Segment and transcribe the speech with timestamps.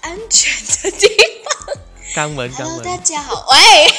[0.00, 0.52] 安全
[0.82, 1.08] 的地
[1.44, 1.76] 方。
[2.14, 2.96] 肛门，肛 Hello，大。
[2.98, 3.92] 家好，喂。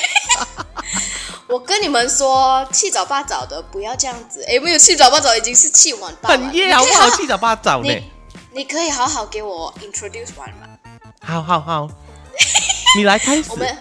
[1.48, 4.42] 我跟你们说，七早八早的不要这样子。
[4.44, 6.40] 诶，没有七早八早，已经是七晚八晚。
[6.40, 7.10] 很夜好不好？
[7.10, 8.12] 七早八早呢你。
[8.54, 10.68] 你可以好好给我 introduce 完吗？
[11.22, 11.90] 好好好，
[12.98, 13.56] 你来开始我。
[13.56, 13.78] 们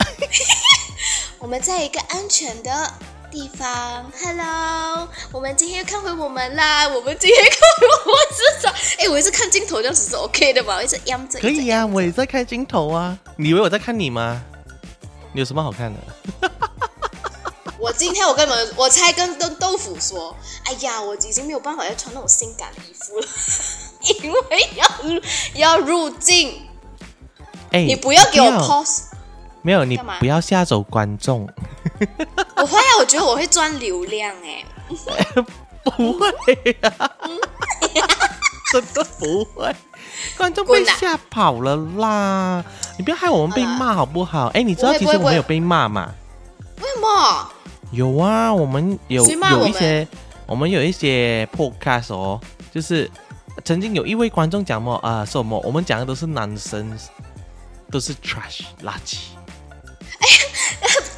[1.38, 2.94] 我们在一个安全的
[3.30, 6.88] 地方，Hello，我们今天又看回我们啦。
[6.88, 10.76] 我们今天看回我们至少，哎，我一直看镜头这样子是 OK 的吧？
[10.76, 13.16] 我一直央着，可以呀、我也在看镜头啊。
[13.36, 14.42] 你以为我在看你吗？
[15.32, 16.50] 你有什么好看的？
[17.78, 23.26] 我今天我跟你们，我才跟豆豆腐说，哎呀，我已经没有办法要穿那种性感的衣服了，
[24.24, 26.66] 因为要要入镜，
[27.70, 29.04] 哎，你不要给我 pose。
[29.62, 31.48] 没有，你不要吓走观众。
[32.56, 34.64] 我会啊，我觉得我会赚流量哎、
[35.84, 36.28] 不会
[36.82, 37.10] 啊，
[38.72, 39.74] 真的不会。
[40.36, 42.64] 观众被吓跑了啦！
[42.98, 44.46] 你不要害我们被骂好不好？
[44.54, 46.12] 哎，你知道其实我们有被骂吗？
[46.80, 47.50] 为什么？
[47.92, 50.06] 有啊，我们有有一些，
[50.46, 52.40] 我们有一些 podcast 哦，
[52.72, 53.10] 就是
[53.64, 56.96] 曾经有一位观众讲么啊、什么，我们讲的都是男生，
[57.90, 59.16] 都是 trash 垃圾。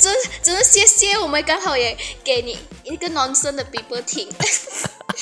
[0.03, 4.29] 真真的谢谢，我们刚好也给你一个男生的 people 听。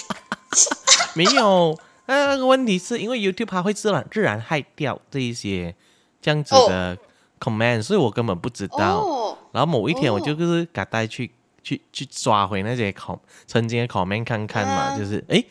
[1.13, 5.77] 没有，那个问题是因为 YouTube 它会自然自然害掉这一些
[6.23, 6.97] 这样子的
[7.39, 9.01] comment，、所以我根本不知道。
[9.01, 11.31] 哦，然后某一天哦我就就是赶带去、
[11.63, 15.45] 去去抓回那些 com 曾经的 comment 看看嘛，啊就是诶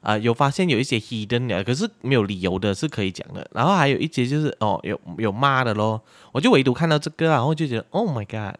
[0.00, 3.46] 啊、有发现有一些 hidden 的，可是没有理由的，是可以讲的。
[3.52, 6.00] 然后还有一些就是哦有有骂的咯，
[6.32, 8.58] 我就唯独看到这个，然后就觉得 Oh my god，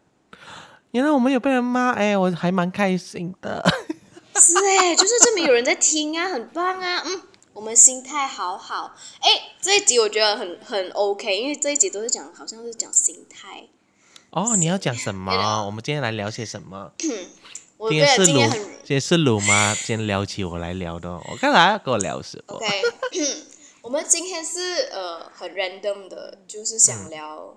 [0.93, 3.65] 原来我们有被人骂，哎，我还蛮开心的。
[4.35, 8.97] 是哎，就是证明有人在听啊，很棒啊，嗯，我们心态好好。
[9.21, 13.69] 哎，这一集我觉得很很 OK，因为这一集都是讲好像是讲心态。
[14.31, 15.65] 哦，你要讲什么？
[15.65, 16.93] 我们今天来聊些什么？
[16.99, 17.09] 今
[17.91, 19.75] 天是鲁，今天是鲁吗？
[19.77, 22.67] 今天聊起我来聊的哦，我看来要跟我聊什么？OK，
[23.83, 27.57] 我们今天是呃很 random 的，就是想聊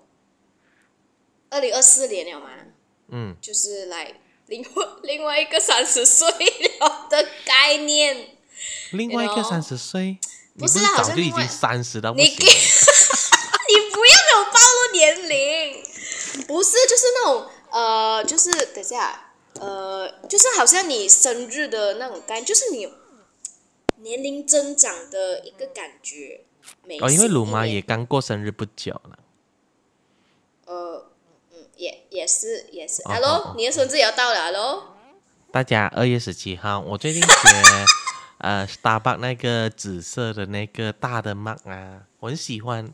[1.49, 2.49] 二零二四年了嘛，
[3.09, 4.13] 嗯，就是来
[4.47, 6.27] 另外另外一个三十岁
[6.79, 8.29] 了的概念。
[8.91, 10.17] 另外一个三十岁，
[10.57, 15.83] 不是早就已经三十到不你行给， 你不要给我暴露年龄，
[16.47, 22.87] 不是，就是那种呃，就是等一下，呃，就是好像你生日的那种概念，就是你
[23.97, 26.45] 年龄增长的一个感觉。
[26.85, 29.19] 没哦，因为鲁妈也刚过生日不久了。
[31.83, 34.83] 也也是也是哦，Hello，、哦哦你的生日也要到了，Hello，
[35.51, 37.29] 大家二月十七号，我最近学
[38.39, 42.89] 呃 Starbucks 那个紫色的那个大的 mug 啊，我很喜欢，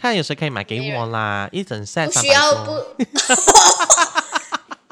[0.00, 2.64] 看有谁可以买给我啦，一整 set 不需要。
[2.64, 2.70] 不。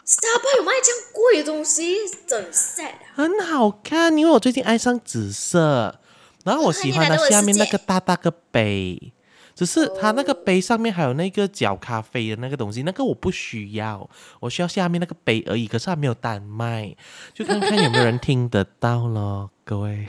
[0.07, 1.97] Starbucks 有卖这样贵的东西，
[2.27, 3.15] 整 set 啊！
[3.15, 6.01] 很好看，因为我最近爱上紫色，
[6.45, 9.13] 然后我喜欢它下面那个大大个杯，
[9.57, 14.09] 只是它那个杯上面还有那个搅咖啡的那个东西，那个我不需要，
[14.39, 15.67] 我需要下面那个杯而已。
[15.67, 16.95] 可是它没有单卖，
[17.33, 20.07] 就看看有没有人听得到咯，各位。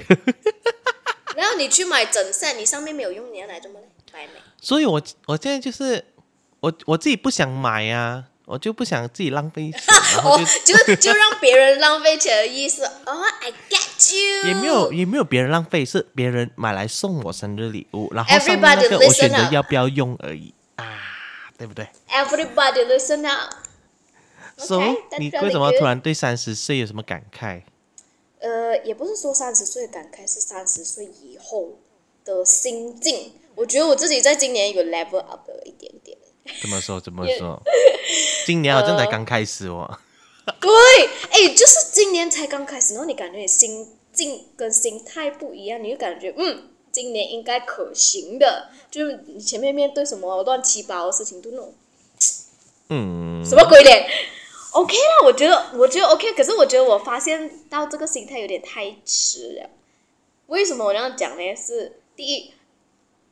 [1.38, 3.80] 然后你去买整 set，你上面没有用，你要来这么
[4.12, 4.34] 买没？
[4.60, 6.04] 所以我我现在就是
[6.60, 9.82] 我我自己不想买啊，我就不想自己浪费钱，
[10.16, 12.86] 然后哦就，就就让别人浪费钱的意思。
[12.86, 14.48] 哦，I get you。
[14.48, 20.98] 也没有也没有别人浪费，是别人买来送我生日礼物，然后上面 Everybody 那个我选择要不要用而已啊，
[21.58, 23.54] 对不对 Everybody listen up。
[24.56, 27.64] ？So that's 你为什么突然对三十岁有什么感慨？
[28.40, 31.80] 呃，也不是说三十岁的感慨，是三十岁以后
[32.24, 33.34] 的心境。
[33.56, 36.17] 我觉得我自己在今年有 level up 了一点点。
[36.62, 37.00] 怎么说？
[37.00, 37.62] 怎么说？
[38.46, 40.00] 今年好像才刚开始哦。
[40.60, 40.70] 对，
[41.30, 48.70] 哎，就是今年才刚开始，然后你感觉你心境跟心态不一样，你就感觉嗯，今年应该可行的。
[48.90, 51.74] 就是你前面面对什么乱七八糟的事情，都那种
[52.90, 54.08] 嗯，什么鬼脸
[54.72, 59.70] ？OK 啦，我觉得我觉得 OK，可是我觉得我发现到这个心态有点太迟了。
[60.48, 61.56] 为什么我这样讲呢？
[61.56, 62.54] 是第一，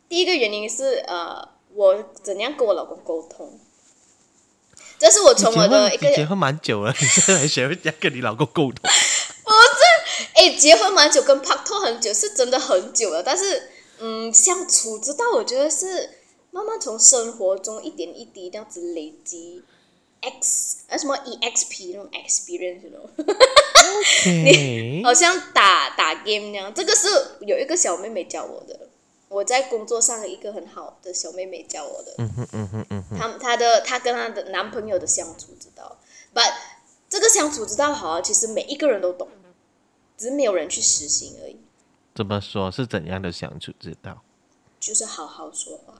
[0.10, 3.60] 第一个原因是呃，我怎样跟我老公沟通，
[4.98, 8.76] 这是我从我的一个结婚蛮久了，你现在还学会怎样跟你老公沟通？
[8.82, 8.90] 不
[9.52, 9.84] 是
[10.36, 13.22] 哎，结婚蛮久，跟拍拖很久，是真的很久了。
[13.22, 16.12] 但是，嗯，相处之道，我觉得是
[16.52, 19.62] 慢慢从生活中一点一滴这样子累积
[20.22, 26.74] x 呃什么 exp 那种 experience，you know，OK， 好像打打 game 那样。
[26.74, 27.10] 这个是
[27.42, 28.85] 有一个小妹妹教我的。
[29.36, 32.16] 我在工作上一个很好的小妹妹教我的。
[32.20, 36.00] 嗯哼嗯哼嗯哼，她她的她跟她的男朋友的相处之道
[36.34, 36.54] ，but
[37.10, 39.28] 这个相处之道好啊，其实每一个人都懂，
[40.18, 41.60] 只是没有人去实行而已。
[42.16, 44.24] 怎么说是怎样的相处之道？
[44.80, 45.94] 就是好好说话。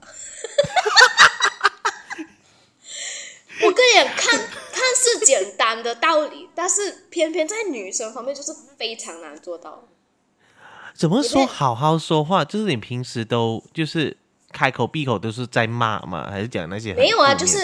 [3.62, 9.86] 我个人，看看是简单的道理，但是偏偏在女生方面就是非常难做到。
[10.96, 12.44] 怎么说好好说话？
[12.44, 14.16] 就是你平时都就是
[14.52, 16.28] 开口闭口都是在骂吗？
[16.30, 17.58] 还是讲那些没有啊，就是？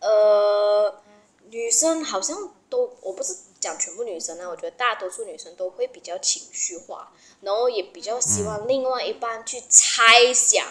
[0.00, 0.94] 呃，
[1.50, 2.36] 女生好像
[2.70, 7.10] 都，我不是讲全部女生啊，我觉得大多数女生都会比较情绪化，
[7.42, 10.64] 然后也比较希望另外一半去猜想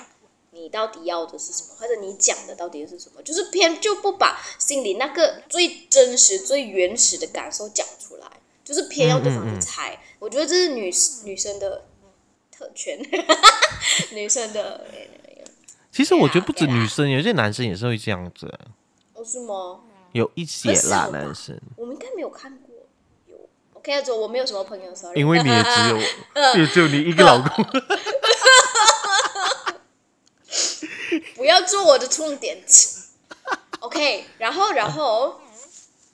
[0.52, 8.26] 你到底要的是什么，或者你讲的到底是什么，就是偏就不把心里那个最真实、最原始的感受讲出来，
[8.64, 10.00] 就是偏要对方去猜。
[10.20, 10.92] 我觉得这是女
[11.26, 11.84] 女生的
[12.58, 12.98] 特权，
[14.12, 14.86] 女生的。
[15.92, 18.48] 其实我觉得不止女生，有些男生也是会这样子，
[19.14, 19.80] 哦，是吗？
[20.12, 22.76] 有一些啦男生，我们应该没有看过。
[23.26, 23.36] 有
[23.74, 25.20] ，OK，啊，我没有什么朋友，sorry。
[25.20, 25.98] 因为你也只有
[26.62, 27.66] 也只有你一个老公。
[31.36, 32.64] 不要做我的重点。
[33.80, 35.40] OK，然后然后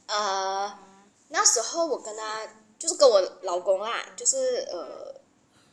[0.08, 0.74] 呃，
[1.30, 2.42] 那时候我跟他
[2.78, 5.13] 就是跟我老公啊，就是呃，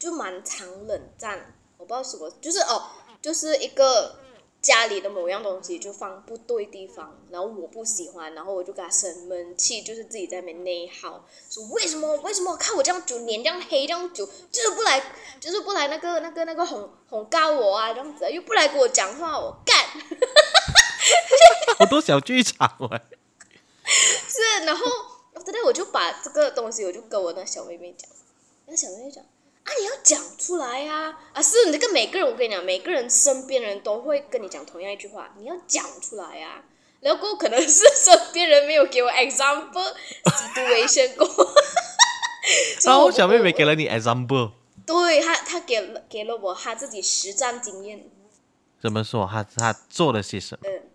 [0.00, 1.54] 就蛮常冷战。
[1.76, 2.90] 我不知道什么，就是哦，
[3.22, 4.18] 就是一个
[4.60, 15.02] 家里的某样东西就放不对地方，然后我不喜欢，然后我就跟他生闷气，就是自己在那边内耗，说为什么为什么看我这样久，脸这样黑这样久，就是不来，
[15.40, 19.86] 就是不来那个那个那个哄哄告我啊，这样子又不来跟我讲话，我干。
[21.78, 23.02] 好多小剧场哎，
[24.28, 24.84] 是，然后
[25.42, 28.10] 真的我就把这个东西，我就跟我那小妹妹讲，
[28.66, 29.24] 那小妹妹讲
[29.70, 36.64] 啊，你要讲出来呀、啊，是你这个每个人，我跟你讲，每个人身边人都会跟你讲同样一句话，你要讲出来呀、
[37.00, 39.94] 然后过后可能是身边人没有给我 example
[40.24, 41.26] situation 过，
[42.84, 44.50] 然后我小妹妹我给了你 example，
[44.84, 48.10] 对他他给了给了我她自己实战经验，
[48.82, 49.28] 怎么说？
[49.30, 50.68] 她她做了些什么？
[50.68, 50.90] 嗯，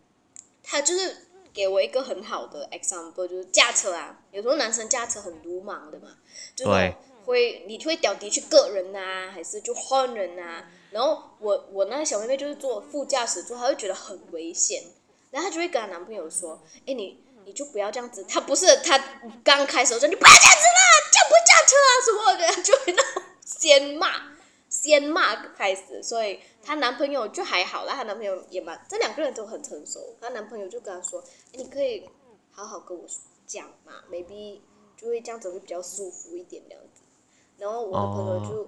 [0.61, 6.09] 她就是给我一个很好的 example，就是驾车啊，有时候男生驾车很鲁莽的嘛，
[6.53, 6.93] 就是
[7.25, 14.83] 会你会屌的去个人呐、还是就换人呐、然后我我那个小妹妹就是坐副驾驶座，她会觉得很危险，
[15.31, 18.97] 然后她就会跟她男朋友说：“哎，你你就不要这样子。”她不是她
[19.43, 20.81] 刚开始的时候你不要这样子啦，
[21.11, 24.35] 这样不驾车啊什么的，就会那种先骂。
[24.67, 30.15] 先骂开始，所以她男朋友就还好啦，她男朋友也蛮，这两个人都很成熟。
[30.19, 31.23] 她男朋友就跟她说
[31.53, 32.09] ：“你可以
[32.51, 33.05] 好好跟我
[33.47, 34.59] 讲嘛，maybe
[34.97, 36.94] 就会这样子会比较舒服一点这样子。”
[37.57, 38.67] 然后我的朋友就、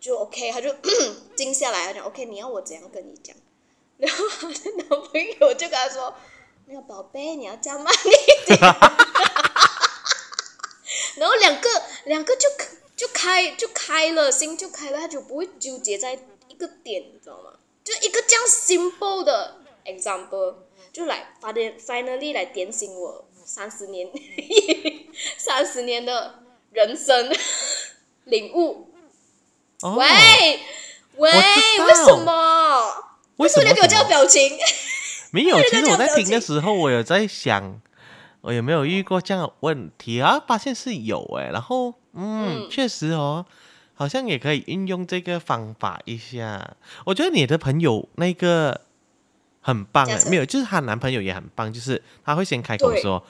[0.00, 0.74] 就 OK，他就
[1.36, 3.36] 静下来，他讲 OK，你要我怎样跟你讲？
[3.98, 6.14] 然后她的男朋友就跟他说
[6.66, 8.58] ：“那个宝贝，你要加慢一点。”
[11.16, 11.68] 然后两个
[12.04, 12.48] 两个就
[12.96, 16.16] 就开就开了心就开了，他就不会纠结在
[16.46, 17.54] 一个点，你知道吗？
[17.82, 20.54] 就一个这样 simple 的 example，
[20.92, 24.08] 就来发点 finally 来点醒我三十年
[25.36, 26.40] 三十年的
[26.70, 27.36] 人生
[28.28, 28.90] 领悟。
[29.82, 30.06] 哦，喂
[31.16, 32.82] 喂，为什么？
[33.36, 34.58] 为什么你给我这样什么表情？
[35.30, 37.80] 没有，其实我在听的时候，我有在想，
[38.40, 40.42] 我有没有遇过这样的问题啊？
[40.46, 43.44] 发现是有哎，然后嗯，嗯确实哦，
[43.94, 46.76] 好像也可以运用这个方法一下。
[47.04, 48.80] 我觉得你的朋友那个
[49.60, 53.22] 很棒哎，没有，就是她男朋友也很棒，就是他会先开口对说，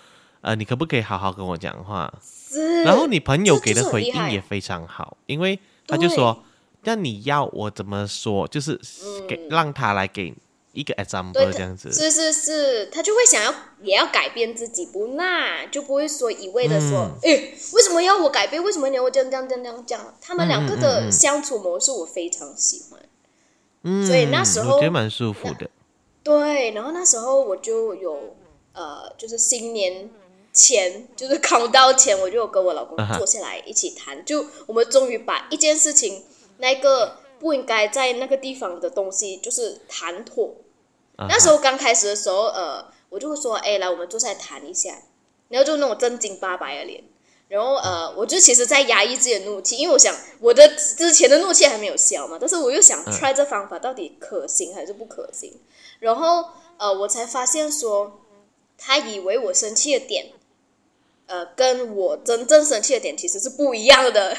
[0.49, 2.11] 呃，你可不可以好好跟我讲话？
[2.25, 6.43] 是，然后你朋友给的回应也非常好，因为他就说，
[6.85, 8.81] 那你要我怎么说，就是
[9.29, 10.33] 给、嗯让他来给
[10.73, 11.93] 一个 example 这样子。
[11.93, 18.63] 是是是，他就会想要也要改变自己，不那就不会说一味的说，嗯诶、为什么要我改变？
[18.63, 20.15] 为什么你要我这样这样这样这样这样？
[20.19, 22.99] 他们两个的嗯相处模式我非常喜欢。
[23.83, 25.71] 嗯，所以那时候我觉得蛮舒服的。
[26.23, 28.35] 对，然后那时候我就有
[28.73, 30.09] 呃，就是新年
[30.59, 36.25] 前，就是考到前，我就跟我老公坐下来一起谈，就我们终于把一件事情，
[36.59, 40.57] 那个不应该在那个地方的东西，就是谈妥。
[41.17, 45.01] 啊那时候刚开始的时候，呃，我就会说，哎，来，我们坐下来谈一下，
[45.49, 47.05] 然后就那种正经八百的脸。
[47.49, 55.59] 然后呃，我就其实，在压抑自己的怒气，因为我想我的之前的怒气还没有消嘛，但是我又想 try 这方法到底可行还是不可行。
[56.01, 56.45] 然后
[56.77, 58.21] 呃，我才发现说，
[58.77, 60.27] 他以为我生气的点，
[61.29, 64.37] 呃，跟我真正生气的点其实是不一样的。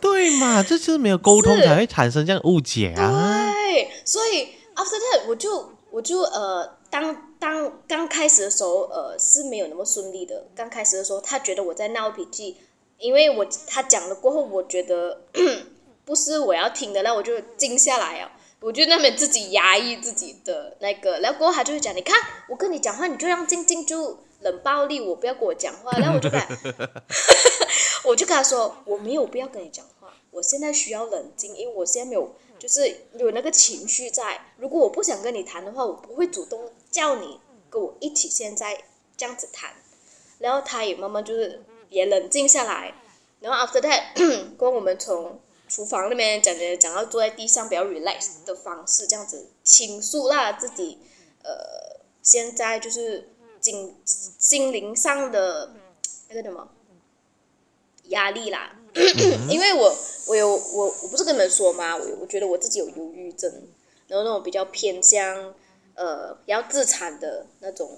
[0.00, 3.52] 对嘛， 这就是没有沟通才会产生这样误解啊。
[3.52, 10.46] 对，所以 after that 我就我就呃，当当刚开始的时候，呃是没有那么顺利的。
[10.56, 12.56] 刚开始的时候，他觉得我在闹脾气，
[12.98, 15.20] 因为我他讲了过后，我觉得
[16.04, 18.32] 不是我要听的，那我就静下来啊。
[18.60, 22.16] 我就那边自己压抑自己的那个，然后过后他就会讲，你看
[22.48, 25.90] 我跟你讲话，你就让静静就冷暴力，我不要跟我讲话。
[25.98, 26.40] 然后我就跟，
[28.04, 34.40] 我就跟他说，我没有必要跟你讲话，我现在需要冷静，因为我现在没有，就是有那个情绪在。
[34.58, 38.84] 如果我不想跟你谈的话，我不会主动叫你跟我一起现在
[39.16, 39.72] 这样子谈。
[40.38, 42.94] 然后他也慢慢就是也冷静下来。
[43.40, 45.40] 然后 after that，跟我们从。
[45.68, 50.98] 厨房那边讲讲讲到坐在地上比较 relax 的方式，这样子倾诉啦自己，
[51.42, 53.31] 呃，现在就是
[53.62, 55.72] 心心灵上的
[56.28, 56.68] 那个什么
[58.08, 58.76] 压力啦，
[59.48, 61.96] 因为我我有我我不是跟你们说吗？
[61.96, 63.50] 我我觉得我自己有忧郁症，
[64.08, 65.54] 然后那种比较偏向
[65.94, 67.90] 呃比较自残的那种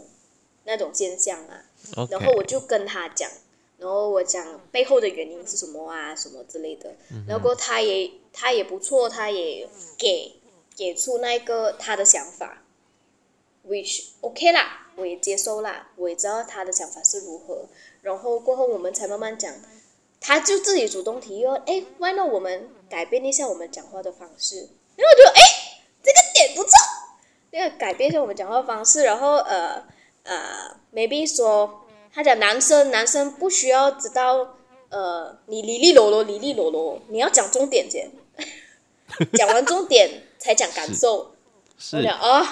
[0.64, 1.64] 那种现象啊，
[2.11, 3.28] 然后我就跟他讲。
[3.76, 6.94] 然后我讲背后的原因是什么啊，什么之类的。
[7.26, 9.68] 然后他也他也不错，他也
[9.99, 10.33] 给
[10.76, 12.62] 给出那个他的想法
[13.68, 17.66] ，which OK 啦，我也接受啦，我也知道他的想法是如何。
[18.02, 19.52] 然后过后我们才慢慢讲，
[20.21, 24.68] 他就自己主动提议，哎，Why not 我们改变一下我们讲话的方式？
[24.97, 25.40] 然后我觉得哎，
[26.02, 26.71] 这个点不错，
[27.50, 29.85] 那个改变一下我们讲话方式，然后呃
[30.25, 31.80] 呃，maybe 说。
[32.16, 34.56] 他讲男生，男生不需要知道，
[34.88, 38.09] 呃，你哩哩啰啰，哩哩啰啰，你要讲重点先，
[39.33, 41.35] 讲完重点才讲感受。
[41.76, 42.04] 是。
[42.04, 42.47] 讲哦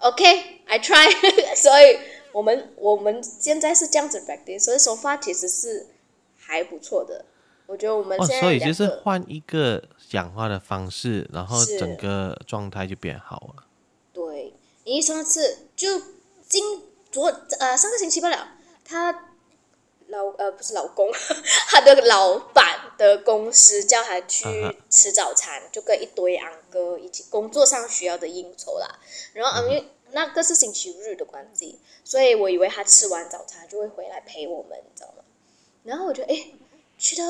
[0.00, 1.08] ，OK，I try。
[1.56, 1.98] 所以
[2.32, 5.86] 我们我们现在是这样子 practice，所以说话其实是
[6.36, 7.24] 还不错的。
[7.66, 13.64] 我觉得我们现在所以就是换一个讲话的方式，然后整个状态就变好了。
[14.12, 14.52] 对，
[14.84, 16.02] 因为上次就
[16.48, 17.26] 今昨
[17.60, 18.48] 呃上个星期不了。
[18.84, 19.29] 他
[20.10, 21.10] 老呃不是老公，
[21.68, 24.44] 他的老板的公司叫他去
[24.88, 28.98] 吃早餐，就跟一堆昂哥一起工作上需要的应酬啦。
[29.32, 35.24] 然后因为那个是星期日的关系，所以我以为他吃完早餐就会回来陪我们，你知道吗？
[35.84, 36.46] 然后我觉得哎，
[36.98, 37.24] 去到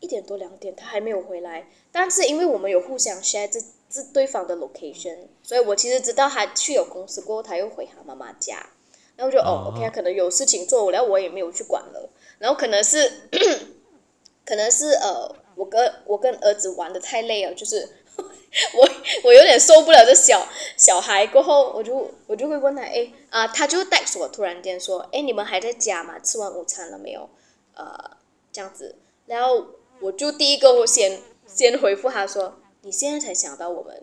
[0.00, 3.60] 一点多两点他还没有回来，但是因为我们有互相 share 这
[3.90, 8.66] 这对方的 location，所以我其实知道他去有公司过后他又回他妈妈家。
[9.16, 12.10] 然后就哦，OK，可能有事情做，然后我也没有去管了。
[12.38, 13.28] 然后可能是，
[14.44, 18.88] 可能是呃，我跟我跟儿子玩的太累了，就是 我
[19.24, 21.26] 我有点受不了这小小孩。
[21.26, 26.18] 过后我就我就会问他，哎啊，他就带我突然间说，哎，你们还在家吗？
[26.18, 27.28] 吃完午餐了没有？
[27.74, 28.16] 呃，
[28.50, 28.96] 这样子。
[29.26, 29.64] 然后
[30.00, 34.02] 我就第一个我先先回复他说，你现在才想到我们。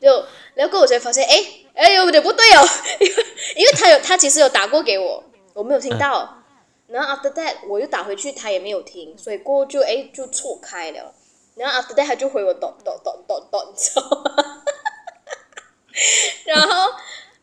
[0.00, 2.60] 就然后过我才发现，哎哎有点不对哦，
[3.00, 3.24] 因 为
[3.56, 5.22] 因为他有他其实有打过给我，
[5.54, 6.38] 我没有听到。
[6.86, 11.14] 然后 after that 我又打回去，他也没有听，所以过后就哎就错开了。
[11.54, 14.62] 然后 after that 他就回我咚咚咚咚咚，你知道吗？
[16.44, 16.92] 然后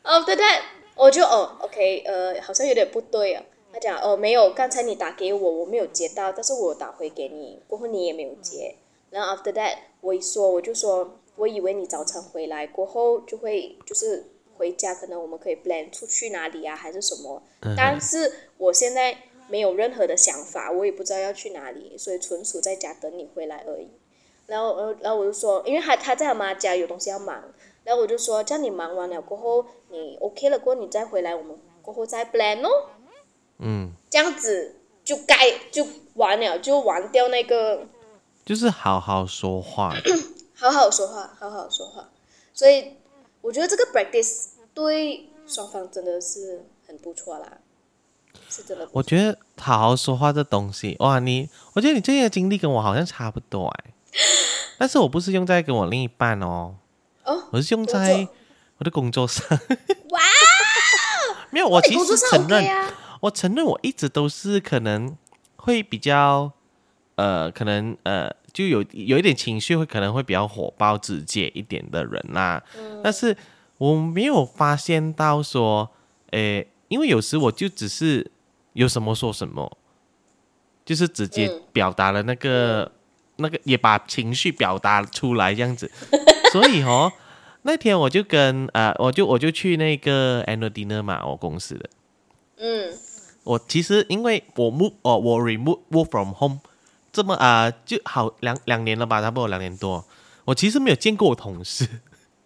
[0.03, 0.61] after that
[0.95, 3.43] 我就哦 OK 呃好像有点不对啊。
[3.73, 8.75] 他讲哦没有，刚才你打给我我没有接到，但是我打回给你过后你也没有接。
[9.09, 11.18] 然后 after that 我一说我就说。
[11.39, 14.25] 我以为你早晨回来过后就会就是
[14.57, 17.41] 回家，可能我们可以 plan 出去哪里啊，还是什么？
[17.77, 19.17] 但是我现在
[19.47, 23.87] 没有任何的想法，我也不知道要去哪里，所以纯属在家等你回来而已。
[24.47, 27.41] 然后，呃，然后我就说，因为他他在他妈家有东西要忙，
[27.85, 32.69] 然后我就说，叫你忙完了过后，你 OK 了过后，你再回来，我们过后再 plan 哦。
[33.59, 33.91] 嗯。
[34.09, 37.87] 这样子就该就完了，就完掉那个。
[38.43, 39.93] 就是好好说话。
[40.59, 42.09] 好好说话，好好说话，
[42.53, 42.97] 所以
[43.39, 47.59] 我觉得这个 practice 对双方真的是很不错啦，
[48.49, 48.87] 是真的。
[48.91, 53.93] 我觉得好好说话这东西，哇，你，我觉得你最近的经历跟我好像差不多哎，
[54.77, 56.75] 但是我不是用在跟我另一半哦，
[57.23, 58.27] 哦，我是用在
[58.79, 59.47] 我的工作上。
[60.09, 60.19] 哇，
[61.51, 65.15] 没有，我其实承认，我承认我一直都是可能
[65.55, 66.51] 会比较，
[67.15, 68.37] 呃，可能呃。
[68.59, 72.61] 就有有一点情绪会可能会比较火爆直接一点的人啦，
[73.01, 73.33] 但是
[73.77, 75.89] 我没有发现到说，
[76.31, 78.29] 诶，因为有时我就只是
[78.73, 79.77] 有什么说什么，
[80.83, 82.91] 就是直接表达了那个
[83.37, 85.89] 那个也把情绪表达出来这样子，
[86.51, 87.09] 所以哦，
[87.61, 91.89] 那天我就跟呃我就我就去那个 annual dinner 嘛，我公司的，
[92.57, 92.91] 嗯，
[93.45, 96.59] 我其实因为我 move 哦我 remove work from home。
[97.11, 100.05] 这么啊、就好两两年了吧，差不多两年多。
[100.45, 101.87] 我其实没有见过我同事，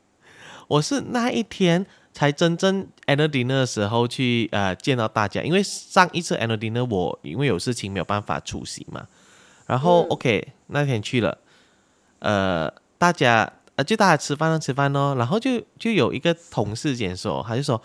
[0.68, 9.08] 我是那一天才真正 annual dinner 的时候去呃见到大家，因为上一次 annual dinner 我因为有事情没有办法出席嘛，
[9.66, 10.08] 然后、嗯。
[10.10, 11.38] OK 那天去了，
[12.20, 17.82] 呃，大家呃就大家吃饭了吃饭哦，然后就就有一个同事先说，他就说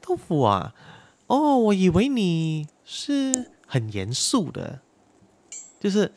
[0.00, 0.72] 豆腐啊，
[1.26, 4.80] 哦，我以为你是很严肃的，
[5.80, 6.08] 就是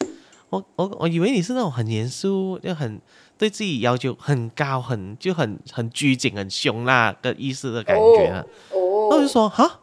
[0.50, 3.02] 我我我以为你是那种很严肃，就很
[3.38, 8.44] 对自己要求很高，很就很很拘谨、很凶辣的意思的感觉啊。
[8.70, 9.80] 然后我就哦，说哈，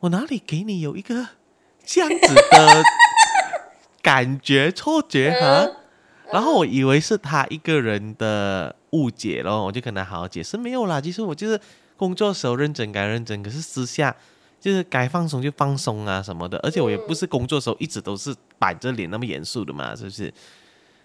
[0.00, 1.28] 我哪里给你有一个
[1.86, 2.82] 这样子的
[4.02, 5.62] 感觉错觉哈？
[5.62, 5.74] 嗯
[6.30, 11.58] 然后我以为是他一个人的误解咯，我就跟他好好解释，没有啦，其实我就是
[11.96, 14.14] 工作时候认真该认真，可是私下
[14.60, 20.32] 就是该放松就放松啊什么的，而且我也不是工作时候一直都是板着脸那么严肃的嘛，是不是？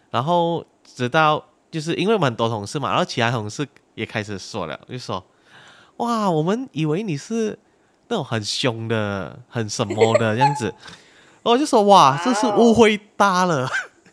[0.09, 5.23] 然后直到就是因为我们很多同事嘛，然后其他同事也开始说了，就说
[5.97, 7.57] 哇，我们以为你是
[8.07, 10.73] 那种很凶的、很什么的这样子，
[11.43, 13.67] 我 就说哇，这是误会大了。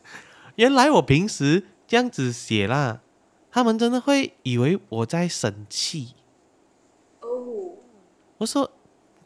[0.56, 3.00] 原来我平时这样子写啦，
[3.50, 6.14] 他们真的会以为我在生气。
[7.20, 7.76] 哦，
[8.38, 8.70] 我说，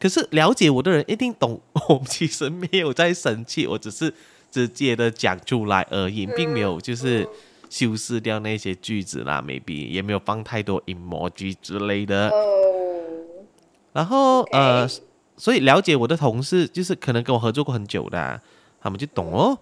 [0.05, 1.59] 可是了解我的人一定懂，
[1.89, 4.13] 我其实没有在生气，我只是
[4.51, 7.27] 直接的讲出来而已，并没有就是
[7.71, 12.29] 修饰掉那些句子啦，maybe 也没有放太多 emoji 之类的。
[12.29, 12.35] 哦，
[13.93, 14.87] 然后呃，
[15.37, 18.39] 所以了解我的同事，就是可能跟我合作过很久的啊、
[18.79, 19.57] 他们就懂哦。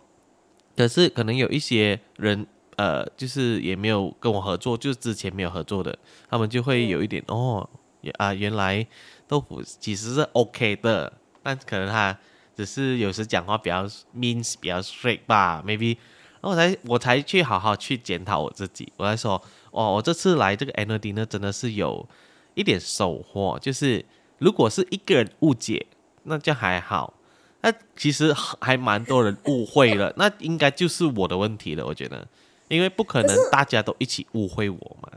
[0.76, 2.46] 可是可能有一些人，
[2.76, 5.98] 呃，就是也没有跟我合作，就是之前没有合作的，
[6.30, 7.70] 他们就会有一点、哦，
[8.02, 8.86] 也啊，原来
[9.34, 11.12] 豆腐其实是 OK 的，
[11.42, 12.16] 但可能他
[12.56, 13.84] 只是有时讲话比较
[14.16, 15.98] means 比较 straight 吧，maybe。
[16.40, 22.08] 然后我才我才去好好去检讨我自己，我在说，哦，我这次来这个 annual dinner 真的是有
[22.54, 24.06] 一点收获，就是
[24.38, 25.88] 如果是一个人误解，
[26.26, 27.16] 那就还好。
[27.62, 28.32] 那其实
[28.62, 32.28] 还蛮多人误会了，那应该就是我的问题了，我觉得，
[32.68, 35.10] 因为不可能大家都一起误会我嘛。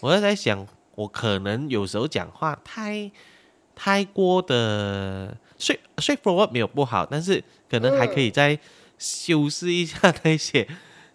[0.00, 0.66] 我在想，
[1.00, 3.10] 我可能有时候讲话太
[3.74, 8.58] 太过的 straight straightforward 没有不好，但是可能还可以再
[8.98, 10.68] 修饰一下那些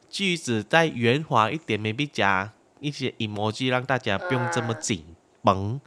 [0.09, 5.05] 句子，再圆滑一点，maybe 加一些 emoji，让大家不用这么啊紧
[5.43, 5.79] 绷。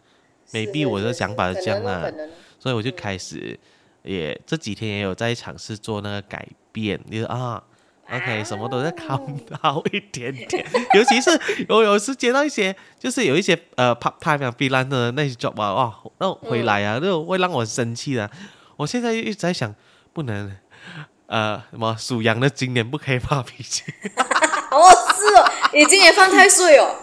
[0.53, 2.31] maybe 我的想法是可这样啦能哦可能
[2.61, 3.59] 所以我就开始
[4.03, 7.63] 也这几天也有在尝试做那个改变，就是啊
[8.13, 9.19] ，OK，什么都在看
[9.63, 11.31] 到一点点，尤其是
[11.69, 18.31] 我有时接到一些，就是有一些呃 part time 啊 freelance 的那些 job 啊，哇，那回来啊，那种会让我生气的。
[18.77, 19.75] 我现在一直在想，
[20.13, 20.57] 不能
[21.27, 23.83] 呃什么属羊的今年不可以发脾气，
[24.71, 26.95] 哦，是哦，你今年犯太岁哦。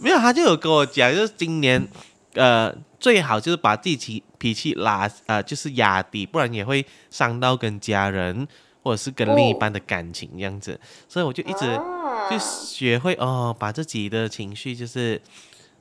[0.00, 1.88] 没有，他就有跟我讲，就是今年
[2.34, 8.46] 呃最好就是把自己脾脾气拉呃就是压低，不然也会伤到跟家人
[8.82, 10.78] 或者是跟另一半的感情这样子。
[11.08, 15.20] 所以我就一直啊就学会哦，把自己的情绪就是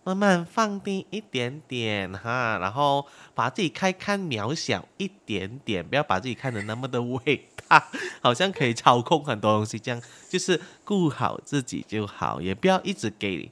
[0.04, 3.06] 慢慢放低一点点哈，然后
[3.36, 7.90] 把自己开看渺小一点点，不要把自己看得那么的伟大，
[8.24, 13.52] 好像可以操控很多东西这样，就是顾好自己就好，也不要一直给。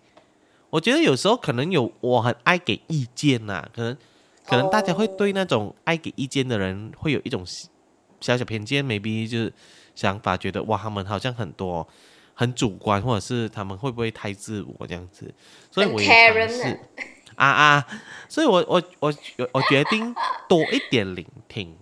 [0.70, 3.98] 我觉得有时候可能有我很爱给意见呐、可能
[4.46, 7.46] 可能大家会对那种爱给意见的人会有一种
[8.22, 9.54] 小小偏见，maybe 就是
[9.96, 11.88] 想法，觉得哇，他们好像很多
[12.34, 15.34] 很主观，或者是他们会不会太自我这样子，
[15.72, 16.80] 所以我也尝试。
[17.36, 17.88] 啊啊，
[18.30, 19.14] 所以我我我
[19.52, 20.16] 我决定
[20.48, 21.76] 多一点聆听，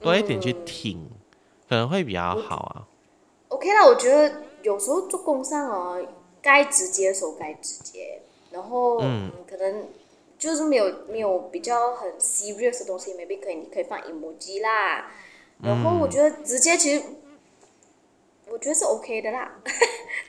[0.00, 1.10] 多一点去嗯听，
[1.68, 2.88] 可能会比较好啊。
[3.48, 6.04] OK 啦，我觉得有时候做工上哦，
[6.42, 9.86] 该直接的时候该直接，然后嗯可能
[10.40, 15.04] 就是没有没有比较很 serious 的东西，maybe 可以你可以放 emoji 啦，
[15.62, 16.10] 然后我嗯。
[16.10, 17.04] 觉得直接其实
[18.50, 19.52] 我觉得是 OK 的啦，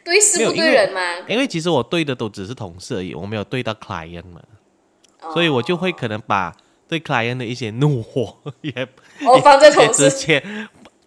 [0.04, 4.42] 对事不对人嘛，因为其实我对的都只是同事而已，我没有对到 client 嘛，
[5.34, 6.54] 所以我就会可能把
[6.90, 8.72] 对 client 的一些怒火 也
[9.26, 10.44] 哦放在同也直事接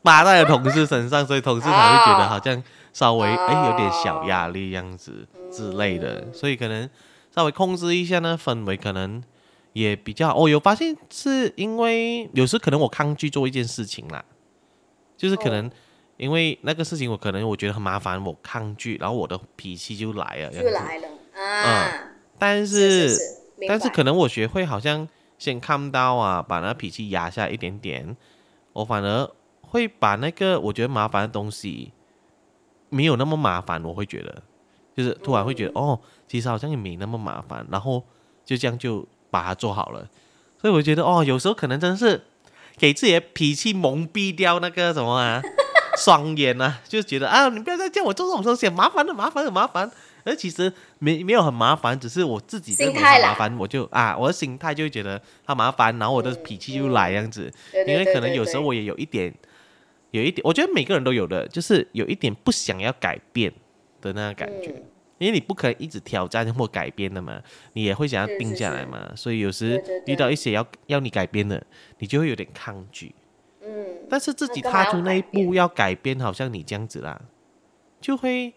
[0.03, 2.61] 扒在了同事身上，所以同事才会觉得啊好像
[2.95, 6.89] 稍微哎、啊有点小压力这样子之类的，所以可能
[7.35, 9.23] 稍微控制一下呢氛围，可能
[9.73, 10.35] 也比较。
[10.35, 14.25] 我、有发现是因为有时可能我抗拒做一件事情啦，
[15.17, 15.71] 就是可能。
[16.17, 21.09] 因为那个事情，我可能我觉得很麻烦，我抗拒，然后我的脾气就来了，就来了。
[21.35, 21.91] 啊，
[22.39, 23.19] 但是
[23.67, 28.17] 但是可能我学会好像先看到啊，把那脾气压下一点点，
[28.75, 29.29] 我反而
[29.61, 31.91] 会把那个我觉得麻烦的东西
[32.91, 34.41] 没有那么麻烦，我会觉得
[34.97, 38.03] 就是突然会觉得、哦，其实好像也没那么麻烦，然后
[38.45, 40.09] 就这样就把它做好了。
[40.61, 42.23] 所以我觉得哦，有时候可能真的是
[42.79, 45.43] 给自己的脾气蒙蔽掉那个什么啊
[45.99, 49.91] 双眼啊，就觉得啊，你不要再叫我做这种东西，麻烦的，麻烦的麻烦。
[50.27, 57.53] 而其实没没有很麻烦，只是我自己认为心态啦很麻烦，我就啊，我的心态就会觉得它麻烦，然后我的脾气就来这样子。
[57.87, 59.33] 因为可能有时候我也有一点，
[60.13, 63.53] 有一点，我觉得每个人都有的，就是有一点不想要改变
[64.13, 64.71] 的那个感觉。
[64.71, 64.85] 嗯
[65.19, 67.41] 因为你不可能一直挑战或改变的嘛，
[67.75, 71.65] 你也会想要定是是是下来嘛，所以有时遇到一些要要你改变的，
[71.99, 73.15] 你就会有点抗拒。
[73.63, 77.19] 嗯，但是自己踏出那一步要改变，好像你这样子啦，
[78.01, 78.53] 就会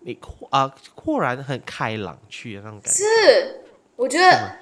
[0.00, 2.98] 你豁啊豁然很开朗去的那种感觉。
[2.98, 3.60] 是，
[3.94, 4.56] 我觉得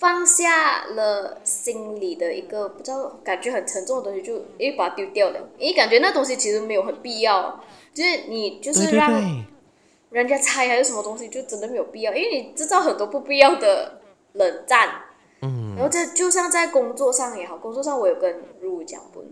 [0.00, 9.12] 放下了心里的一个不知道感觉很沉重的东西，就诶把它丢掉了，因为感觉那东西其实没有很必要，就是你就是让，
[10.08, 14.00] 人家猜还是什么东西，就真的没有必要，因为你制造很多不必要的
[14.32, 15.02] 冷战。
[15.42, 19.22] 嗯，然后这就像在工作上也好，工作上我有跟如讲过，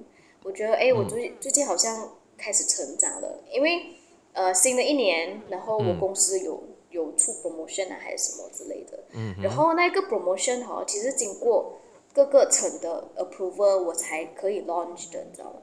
[0.43, 1.09] 我觉得哎，我嗯。
[1.09, 3.87] 最最近好像开始成长了，因为
[4.35, 5.99] 呃新的一年，然后我嗯。
[5.99, 6.63] 公司有、
[7.03, 11.79] 有出 promotion 啊还是什么之类的，嗯然后那个 promotion 哈，其实经过
[12.13, 15.61] 各个层的 approval 我才可以 launch 的，你知道吗？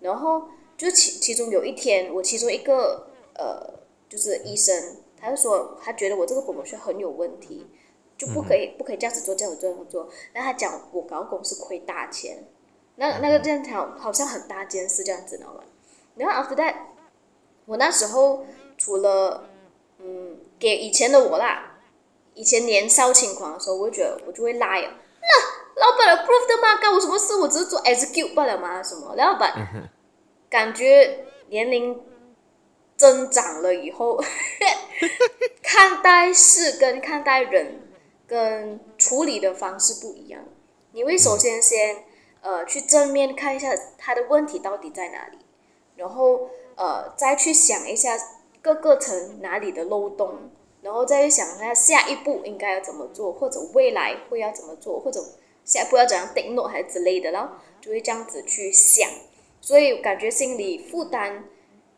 [0.00, 0.42] 然后
[0.76, 3.74] 就其其中有一天，我其中一个呃
[4.08, 7.66] 就是医生，他就说他觉得我这个 promotion 很有问题。
[8.18, 10.08] 就不可以、不可以这样子做，这样子做，这样子做。
[10.34, 12.44] 那他讲我搞公司亏大钱，
[12.96, 15.62] 那那个这样好好像很大件事这样子，你知道吗？
[16.16, 16.74] 然后 after that，
[17.64, 18.44] 我那时候
[18.76, 19.48] 除了
[19.98, 21.78] 嗯给以前的我啦，
[22.34, 27.36] 以前年少轻狂的时候，我就觉得我就会拉呀，那老板 approve 的嘛，干我什么事？
[27.36, 29.14] 我只是做 execute 罢了嘛，什么？
[29.16, 29.52] 然后把
[30.50, 32.00] 感觉年龄
[32.96, 34.20] 增长了以后，
[35.62, 37.88] 看待事跟看待人
[38.26, 40.42] 跟处理的方式不一样。
[40.92, 42.04] 你会首先先
[42.40, 45.38] 呃去正面看一下他的问题到底在哪里，
[45.96, 48.16] 然后呃再去想一下
[48.74, 50.34] 各个层哪里的漏洞，
[50.82, 55.20] 然后再去想一下下一步应该要怎么做，或者未来会要怎么做，或者
[55.64, 59.08] 下一步要怎样 take note 还是之类的，然后就会这样子去想，
[59.60, 61.44] 所以感觉心理负担。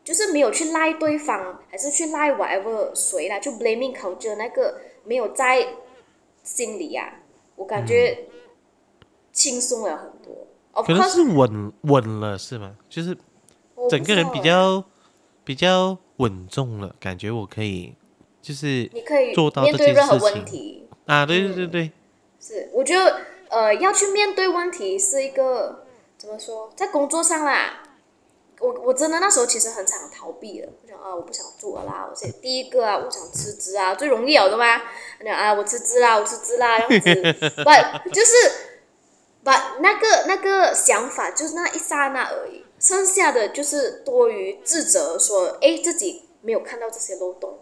[0.03, 5.75] 就是没有去赖对方，还是去赖 whatever 谁啦，就 blaming culture 那个没有在
[6.43, 7.21] 心里呀、
[7.55, 8.27] 我感觉
[9.31, 10.35] 轻松了很多。
[10.73, 12.77] Of 可能是稳稳了是吗？
[12.89, 13.17] 就是
[13.91, 14.83] 整个人比较
[15.51, 17.93] 比较稳重了，感觉我可以
[18.41, 20.87] 就是你可以做到面对任何问题。
[21.07, 21.91] 啊，对对对对，
[22.41, 25.85] 是，我觉得呃要去面对问题是一个
[26.17, 27.83] 怎么说，在工作上啦，
[28.61, 34.77] 我我真的那时候其实很想逃避的，我想啊我不想做了啦，我是第一个啊，我想辞职啊，最容易有的嘛，
[35.19, 37.03] 我讲啊我辞职啦，我辞职啦，这样
[37.35, 37.51] 子，
[38.05, 38.35] 不就是
[39.43, 47.61] 把那个那个想法就是那一刹那而已，剩下的就是多于自责说，哎自己没有看到这些漏洞，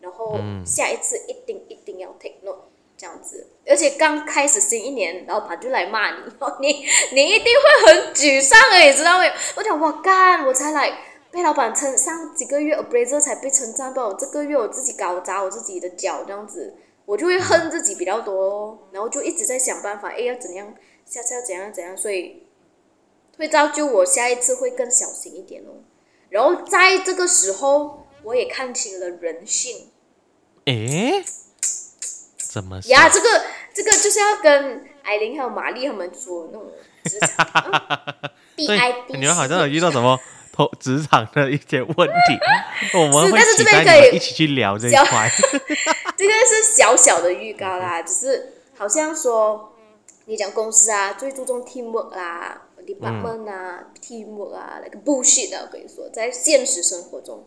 [0.00, 2.68] 然后下一次一定一定要 take note。
[3.00, 6.18] 这样子，而且刚开始新一年，老板就来骂你，
[6.60, 9.32] 你 你一定会很沮丧的，你知道没有？
[9.56, 10.98] 我讲我干，我才来
[11.30, 16.74] 被老板称上几个月 appraiser 才被称赞到，我这个月我自己搞砸我自己的脚，这样子，
[17.06, 20.74] 我就会恨自己比较多哦，然后就一直在想办法，哎，要怎样，
[21.06, 22.42] 下次要怎样怎样，所以
[23.38, 25.82] 会造就我下一次会更小心一点哦。
[26.28, 29.88] 然后在这个时候，我也看清了人性。
[30.66, 31.24] 诶，
[32.38, 32.80] 怎么？
[32.86, 33.42] 呀，这个
[33.74, 36.70] 这个就是要跟艾琳还有玛丽他们说那种
[37.04, 40.20] 职场嗯 B 对 I D，你们好像有遇到什么
[40.52, 42.38] 投职场的一些问题，
[42.98, 45.30] 我们会但是这期待边可以你们一起去聊这一小块。
[46.16, 49.74] 这个是小小的预告啦，只是好像说
[50.26, 52.62] 你讲公司啊，最注重 teamwork 啦
[52.94, 57.44] ，department 啊、teamwork 啊，那个 bullshit 啊，我跟你说，在现实生活中，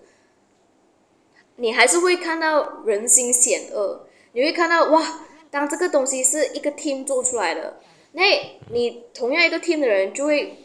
[1.55, 7.79] 你还是会看到人心险恶，你会看到哇，当这个东西是一个 team 做出来的，
[8.13, 8.23] 那
[8.71, 10.57] 你同样一个 team 的人就会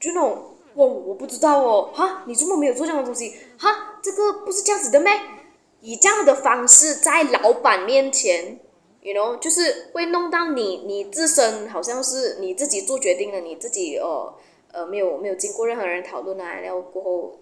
[0.00, 0.44] 就那种。
[0.74, 3.34] 哇，我不知道哦，哈，你怎么没有做这样的东西？
[3.58, 5.12] 哈，这个不是这样子的咩？
[5.80, 8.60] 以这样的方式在老板面前
[9.02, 14.34] ，you know，就是会弄到你你自身好像是你自己做决定了，你自己哦
[14.72, 17.40] 呃没有没有经过任何人讨论啊，然后过后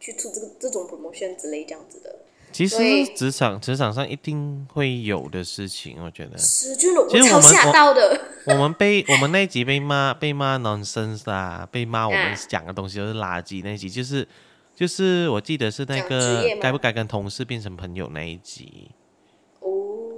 [0.00, 2.16] 去出这个这种 promotion 之类这样子的，
[2.52, 2.76] 其实
[3.14, 6.36] 职场职场上一定会有的事情，我觉得。
[6.36, 8.20] 是，就是我其实我们超吓到的。
[8.44, 14.26] 我们被我们那一集被骂被骂 nonsense 啊，被骂我们啊讲的东西都是垃圾那一集，就是
[14.74, 19.01] 就是我记得是那个该不该跟同事变成朋友那一集哦，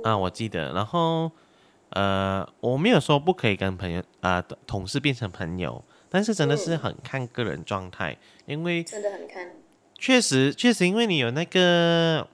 [0.05, 0.73] 啊，我记得。
[0.73, 1.31] 然后
[1.91, 9.51] 呃，我没有说不可以跟朋友啊、同事变成朋友，但是真的是嗯很看个人状态，因为真的很看。
[9.99, 12.29] 确实，确实，因为你有那个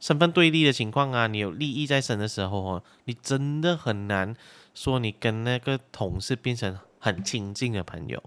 [0.00, 4.34] 身份对立的情况啊，你有利益在身的时候哦，你真的很难
[4.74, 8.20] 说你跟那个同事变成很亲近的朋友，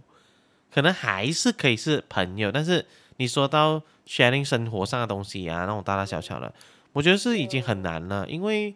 [0.74, 2.86] 可能还是可以是朋友，但是
[3.18, 6.54] 你说到 sharing 生活上的东西啊，那种大大小小的，
[6.96, 8.74] 我觉得是已经很难了，因为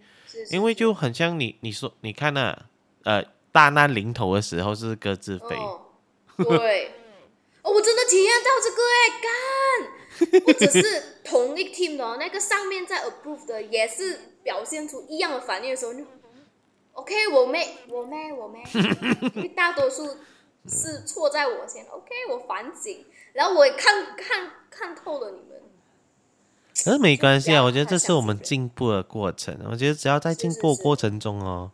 [0.52, 2.66] 因为就很像你你说你看啊，
[3.06, 5.86] 呃，大难临头的时候是各自飞，哦，
[6.36, 6.92] 对，
[7.64, 16.04] 哦，我真的体验到这个哎，干，不只是同一 team 的、哦，那个上面在 approve 的也是表现出一样的反应的时候，就
[16.92, 18.62] OK，我妹，我妹，我妹，
[19.36, 20.18] 因为大多数
[20.68, 25.59] 是错在我先，OK，我反省，然后我也看看看透了你们，
[26.84, 29.58] 可是没关系啊，我觉得这是我们进步的过程。
[29.70, 31.72] 我觉得只要在进步的过程中哦，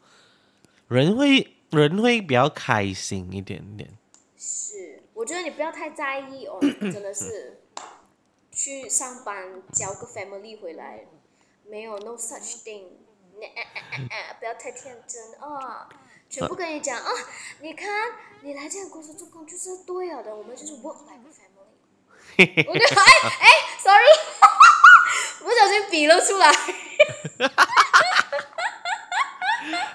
[0.87, 3.89] 人会人会比较开心一点点。
[4.37, 6.59] 是，我觉得你不要太在意哦，
[6.91, 7.59] 真的是
[8.51, 11.05] 去上班交个 family 回来，
[11.69, 12.83] 没有 no such thing，
[13.37, 15.87] 你、 啊啊啊啊不要太天真啊、
[16.29, 17.11] 全部跟你讲啊，
[17.61, 17.87] 你看
[18.41, 21.53] 你来这样公司做工就是对了的，我们就是 work like family。
[22.67, 23.03] 我就哎
[23.39, 23.47] 哎
[23.79, 24.05] ，sorry，
[25.39, 26.51] 不小心比了出来。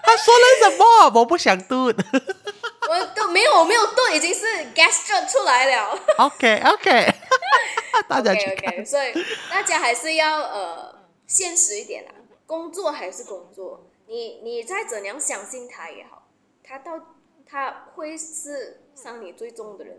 [0.03, 0.85] 他说了什么？
[1.21, 1.87] 我不想读。
[1.87, 4.45] 我都没有，我没有动，已经是
[4.75, 5.97] gesture 出来了。
[6.19, 7.15] OK OK，
[8.09, 8.33] 大家。
[8.33, 9.13] OK，所以
[9.49, 12.11] 大家还是要呃现实一点啦，
[12.47, 16.27] 工作还是工作，你你再怎样相信他也好，
[16.65, 16.99] 他到
[17.49, 19.97] 他会是伤你最重的人。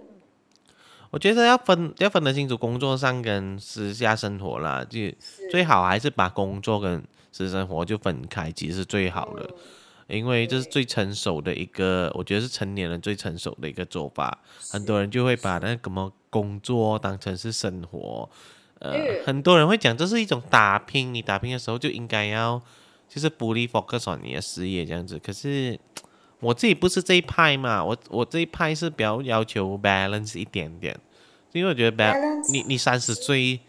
[1.12, 5.00] 我觉得要分要分得清楚工作上跟私下生活啦，就
[5.52, 9.50] 最好还是把工作跟私生活就分开，其实是最好的。
[10.08, 14.40] 因为这是最成熟的一个，我觉得是成年人最成熟的一个做法。
[14.70, 18.30] 很多人就会把那个什么工作当成是生活，
[18.80, 22.62] 呃，嗯很多人会讲这是一种打拼，你打拼的时候就应该要
[23.08, 25.18] 就是 fully focus on 你的事业这样子。
[25.18, 25.80] 可是
[26.42, 31.00] 我自己不是这一派嘛，我我这一派是比较要求 balance 一点点，
[31.54, 33.60] 因为我觉得 bal Balance 你你三十岁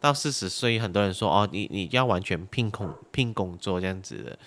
[0.00, 4.38] 到四十岁，很多人说哦，你你要完全拼工拼工作这样子的，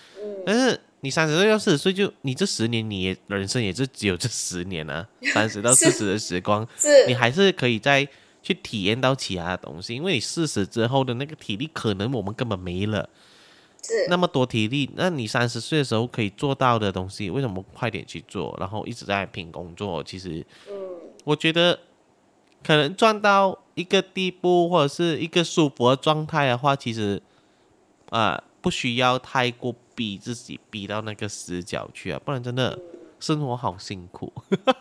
[0.45, 6.65] 但是你三十岁到四十岁，就你这十年，你也人生也就只有这十年啊， 三十到四十的时光，
[7.07, 8.07] 你还是可以再
[8.43, 13.09] 去体验到其他的东西，因为你四十之后的那个体力，可能我们根本没了
[13.81, 18.55] 是那么多体力，那你三十岁的时候可以做到的东西，为什么不快点去做？
[18.59, 20.75] 然后一直在拼工作，其实嗯
[21.23, 21.79] 我觉得
[22.63, 27.21] 可能赚到一个地步或者是一个舒服的状态的话，其实
[28.09, 32.77] 啊、不需要太过逼自己逼到那个死角去啊，不然真的
[33.19, 34.31] 生活好辛苦。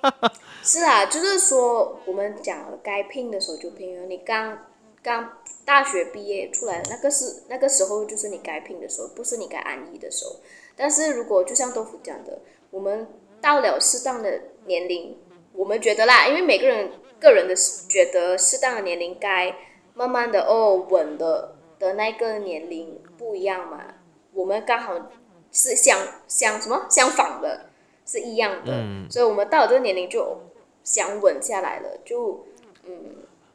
[0.64, 4.06] 是啊，就是说我们讲该拼的时候就拼了。
[4.06, 4.58] 你刚
[5.02, 10.36] 刚大学毕业出来，那个是那个时候就是你该拼的时候，不是你该安逸的时候。
[10.76, 12.38] 但是如果就像豆腐讲的，
[12.70, 13.06] 我们
[13.40, 15.18] 到了适当的年龄，
[15.52, 17.54] 我们觉得啦，因为每个人个人的
[17.88, 19.54] 觉得适当的年龄该
[19.94, 23.94] 慢慢的哦稳的的那个年龄不一样嘛。
[24.32, 25.10] 我们刚好
[25.50, 27.66] 是相相什么相仿的，
[28.06, 28.72] 是一样的，
[29.10, 30.40] 所以我们到了这个年龄就
[30.84, 32.46] 想稳下来了，就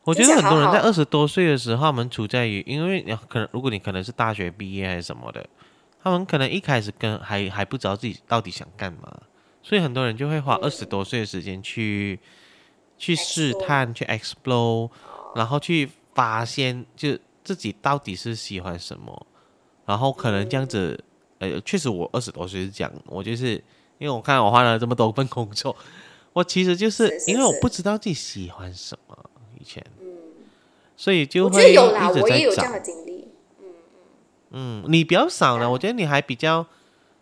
[0.06, 5.46] 我觉得很多人在二十多岁的时候，他们处在于，因为你可能如果你可能是大学毕业还是什么的，
[6.02, 9.12] 他们可能一开始跟还还不知道自己到底想干嘛，
[9.63, 12.20] 所以很多人就会花二十多岁的时间去
[12.98, 14.89] 去试探、去 explore，
[15.36, 19.28] 然后去发现就自己到底是喜欢什么，
[19.86, 21.04] 然后可能这样子，
[21.39, 23.54] 呃，确实我二十多岁是这样，我就是
[23.98, 25.76] 因为我看我换了这么多份工作，
[26.32, 27.12] 我其实就是。
[27.28, 29.18] 因为我不知道自己喜欢什么，
[29.60, 30.08] 以前，嗯。
[30.98, 32.72] 所以就会有啦，我也有这样。
[32.72, 33.34] 的经历。
[34.52, 36.65] 嗯，你比较少了，我觉得你还比较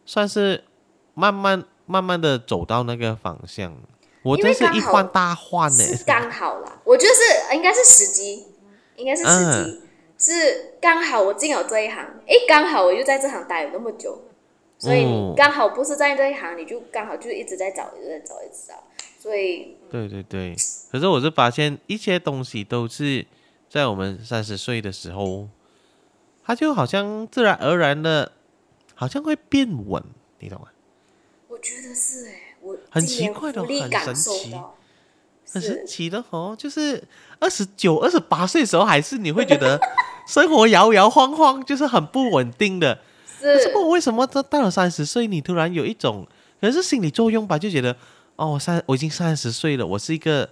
[0.05, 0.63] 算是
[1.15, 3.75] 慢慢慢慢的走到那个方向。
[4.21, 5.83] 我因为真是一换大换呢。
[5.83, 8.45] 是刚好啦，我觉得是应该是时机，
[8.95, 9.65] 应该是时嗯。
[9.65, 9.81] 机，
[10.31, 14.21] 是刚好我进了这一行，诶，刚好我就在这行待了那么久，
[14.77, 18.75] 所以刚好不是在这一行，你就刚好就一直在找，一直在找，一直找，
[19.23, 20.53] 所以对对对，
[20.91, 23.25] 可是我是发现一些东西都是
[23.69, 25.47] 在我们三十岁的时候
[26.43, 28.33] 他就好像自然而然的，
[28.95, 30.03] 好像会变稳，
[30.39, 30.67] 你懂吗？
[31.47, 34.53] 我觉得是哎，我很奇怪的很神奇。
[35.53, 37.01] 很神奇的哦，就是
[37.39, 39.79] 二十九、二十八岁的时候，还是你会觉得
[40.27, 42.99] 生活摇摇晃晃，就是很不稳定的。
[43.39, 46.27] 可是是不为什么到到了三十岁，你突然有一种
[46.59, 47.95] 可能是心理作用吧，就觉得
[48.35, 50.49] 哦，我三我已经三十岁了，我是一个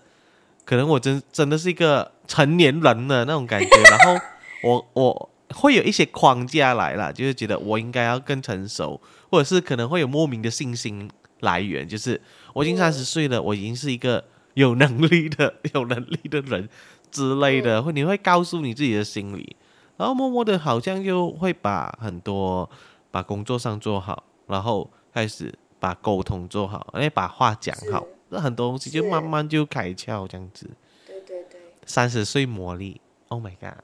[0.65, 4.25] 可能我真真的是一个成年人了那种感觉， 然后
[4.63, 12.21] 我我会有一些框架来了，就是觉得我应该要更成熟，或者是可能会有莫名的信心来源，就是
[12.53, 16.69] 我已经三十岁了，我已经是一个有能力的 有能力的人
[17.11, 19.55] 之类的，会你会告诉你自己的心理。
[19.97, 22.69] 然后默默的，好像就会把很多
[23.11, 30.69] 把工作上做好，然后开始把沟通做好，哎，把话讲好，那很多东西就慢慢就开窍，这样子。
[31.07, 33.83] 对对对，三十岁魔力，Oh my god，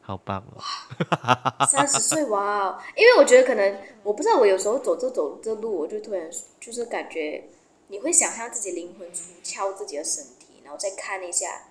[0.00, 1.66] 好棒哦！
[1.66, 2.78] 三十岁哇哦！
[2.96, 7.42] 因为我觉得可能我不知道，我有时候走这走这路，我就突然就是感觉
[7.88, 11.62] 你会想象自己灵魂出窍自己的身体，然后再看一下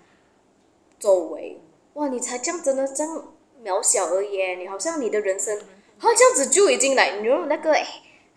[1.00, 1.62] 周围，
[1.94, 5.58] 哇，你才这样真的这样渺小而已，你好像你的人生
[5.98, 7.74] 好像这样子就已经来，你用那个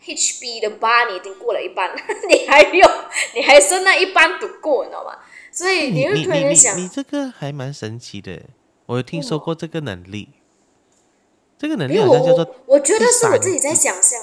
[0.07, 1.91] HB 的八你已经过了一半，
[2.31, 2.89] 你还有
[3.35, 5.19] 你还剩那一半不过，你知道吗？
[5.51, 8.41] 所以你会突然你你你这个还蛮神奇的，
[8.87, 10.29] 我有听说过这个能力，
[11.59, 14.21] 这个能力好像叫做我我觉得是我自己在想象，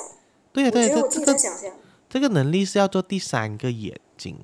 [0.54, 1.72] 对呀对呀，我觉得我自己在想象。
[2.10, 4.38] 这个能力是要做第三个眼睛，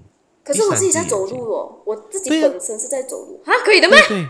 [0.43, 3.39] 可是我自己在走路哦，我自己本身是在走路。
[3.45, 3.95] 啊，可以的吗？
[4.08, 4.08] 对。
[4.08, 4.30] 对，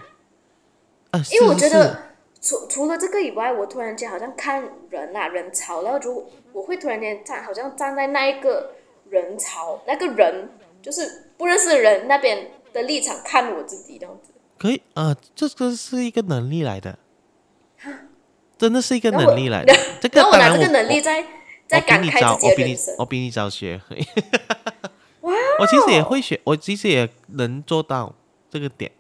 [1.12, 2.09] 啊，因为我觉得
[2.42, 8.74] 除除了这个以外，我突然间好像看人啊人潮，然后就我会突然间站，好像站在那一个
[9.10, 10.50] 人潮，那个人
[10.82, 14.32] 就是不认识的人那边的立场看我自己这样子。
[14.58, 16.98] 可以啊、这个是一个能力来的，
[18.58, 19.74] 真的是一个能力来的。
[20.02, 21.24] 这个我拿这个能力在
[21.68, 22.96] 在我比感慨，自己我比你的人生。
[23.00, 23.82] 我比你早学。
[25.22, 28.14] 哇哦，我其实也会学，我其实也能做到
[28.50, 28.92] 这个点。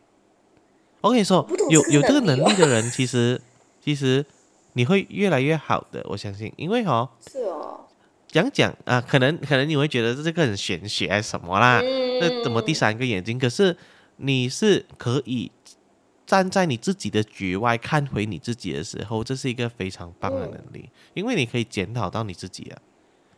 [1.01, 3.39] 我跟你说有有这个能力的人，其实
[3.81, 4.25] 其实
[4.73, 6.51] 你会越来越好的，我相信。
[6.57, 7.85] 因为哦，是哦，
[8.27, 13.39] 讲讲啊，可能可能你会觉得这个很玄学还是什么啦，嗯，那怎么第三个眼睛？
[13.39, 13.75] 可是
[14.17, 15.51] 你是可以
[16.25, 22.77] 站在你自己的局外看回你自己的时候，这是一个非常棒的能力，因为你可以检讨到你自己啊。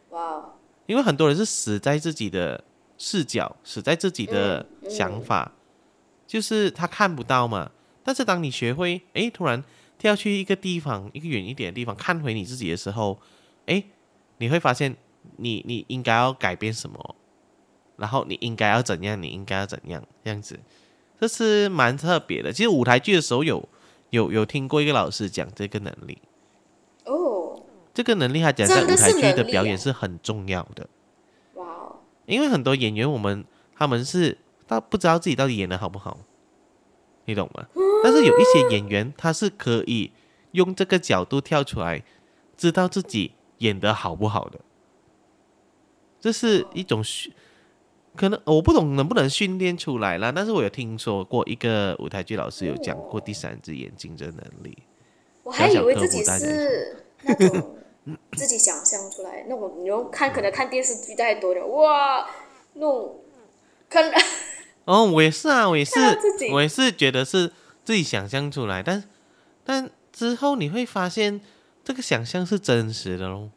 [0.10, 0.54] 哇哦，
[0.88, 2.64] 因为很多人是死在自己的
[2.98, 5.52] 视角，死在自己的想法，
[6.32, 7.70] 就是他看不到嘛。
[8.06, 9.62] 但是当你学会，诶，突然
[9.98, 13.20] 跳去一个地方，一个远一点的地方，看回你自己的时候，
[13.66, 13.84] 诶，
[14.38, 14.96] 你会发现
[15.36, 17.16] 你你应该要改变什么，
[17.98, 20.58] 然后你应该要怎样，你应该要怎样，这样子，
[21.20, 22.54] 这是蛮特别的。
[22.54, 23.68] 其实舞台剧的时候有
[24.12, 26.18] 有有听过一个老师讲这个能力，
[27.04, 27.62] 哦，
[27.94, 30.88] 这个能力他讲在舞台剧的表演是很重要的。
[31.56, 33.44] 哇哦，因为很多演员，我们
[33.76, 34.38] 他们是
[34.72, 36.18] 他不知道自己到底演的好不好，
[37.26, 37.68] 你懂吗？
[38.02, 40.14] 但是有一些演员，他是可以
[40.54, 42.06] 用这个角度跳出来，
[42.56, 44.62] 知道自己演的好不好的。
[46.22, 47.34] 这是一种训，
[48.16, 50.32] 可能我不懂能不能训练出来啦。
[50.32, 54.78] 但是我有听说过一个舞台剧老师有讲过第三只眼睛这能力。
[55.44, 57.76] 我还以为自己是那种
[58.38, 62.26] 自己想象出来那种，你用看可能看电视剧太多了，哇，
[62.76, 63.20] 那种
[63.90, 64.10] 看
[64.86, 65.94] 哦，我也是啊，我也是
[66.52, 67.52] 我也是觉得是
[67.84, 69.04] 自己想象出来，但
[69.64, 71.40] 但之后你会发现
[71.84, 73.50] 这个想象是真实的咯。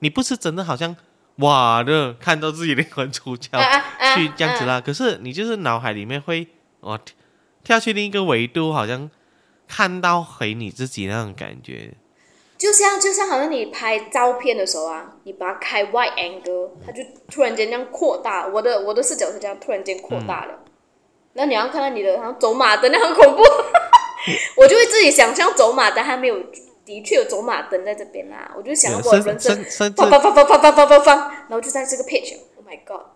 [0.00, 0.96] 你不是真的好像
[1.36, 6.46] 哇的看到自己灵魂出窍啊啊去这样子啦，可是你就是脑海里面会
[6.80, 7.14] 哦跳
[7.62, 9.10] 跳去另一个维度，好像
[9.68, 11.94] 看到回你自己那种感觉。
[12.60, 18.46] 就像就像好像你拍照片的时候啊，你把它开 wide angle，它就突然间这样扩大。
[18.46, 20.58] 我的我的视角是这样，突然间扩大了。
[21.32, 23.42] 那、你要看到你的好像走马灯，那很恐怖。
[24.60, 26.36] 我就会自己想象走马灯，还没有
[26.84, 28.52] 的确有走马灯在这边啦。
[28.54, 29.64] 我就想我的人生
[29.96, 31.18] 放放放放放放放放放，
[31.48, 33.06] 然后就在这个 pitch，Oh my god！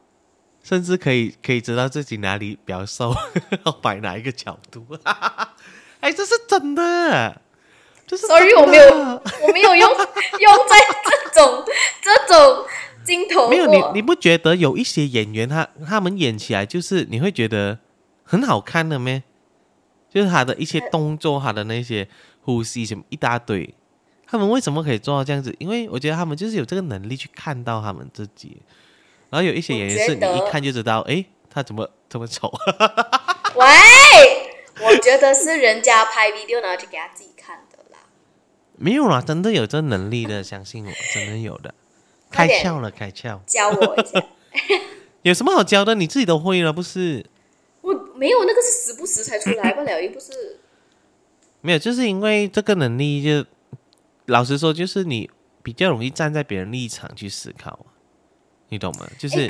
[0.63, 3.13] 甚至可以可以知道自己哪里比较瘦，
[3.67, 4.87] 要摆哪一个角度。
[6.01, 7.43] 哎，这是真的，
[8.09, 8.85] Sorry，我没有
[9.43, 9.91] 我没有用
[10.41, 10.77] 用在
[11.33, 11.65] 这种
[12.01, 12.65] 这种
[13.05, 13.49] 镜头。
[13.49, 17.79] 没有你，你不觉得有一些演员他他们演起来就是你会觉得
[18.23, 19.23] 很好看的咩？
[20.13, 22.07] 就是他的一些动作，他的那些
[22.43, 23.75] 呼吸什么一大堆，
[24.27, 25.53] 他们为什么可以做到这样子？
[25.59, 28.63] 因为我觉得他们就是有这个能力去看到他们自己。
[29.31, 32.53] 然后有一些演员是你一看就知道，诶，他怎么这么丑？
[33.57, 33.67] 喂，
[34.87, 37.34] 我觉得是人家拍 video 然后就给他自己看的啦。
[38.77, 41.75] 没有啦，真的有这能力的，相信我，真的有的。
[42.31, 43.39] 开窍了，开窍。
[43.47, 44.25] 教我一下。
[45.23, 45.95] 有什么好教的？
[45.95, 47.25] 你自己都会了，不是？
[47.81, 50.59] 我没有，那个是时不时才出来不了，又不是。
[51.61, 53.47] 没有，就是因为这个能力，就
[54.27, 55.31] 老实说，就是你
[55.63, 57.87] 比较容易站在别人立场去思考，
[58.69, 59.09] 你懂吗？
[59.19, 59.49] 就是。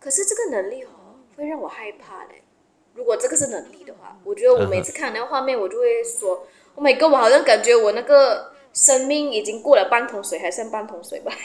[0.00, 2.42] 可是这个能力哦，会让我害怕嘞。
[2.94, 6.46] 如果这个是能力的话，我觉得我每次看那个画面，我就会说
[6.76, 7.10] ：“Oh my god！
[7.12, 11.32] 我好像感觉我那个生命已经过了半桶水，还剩半桶水吧。”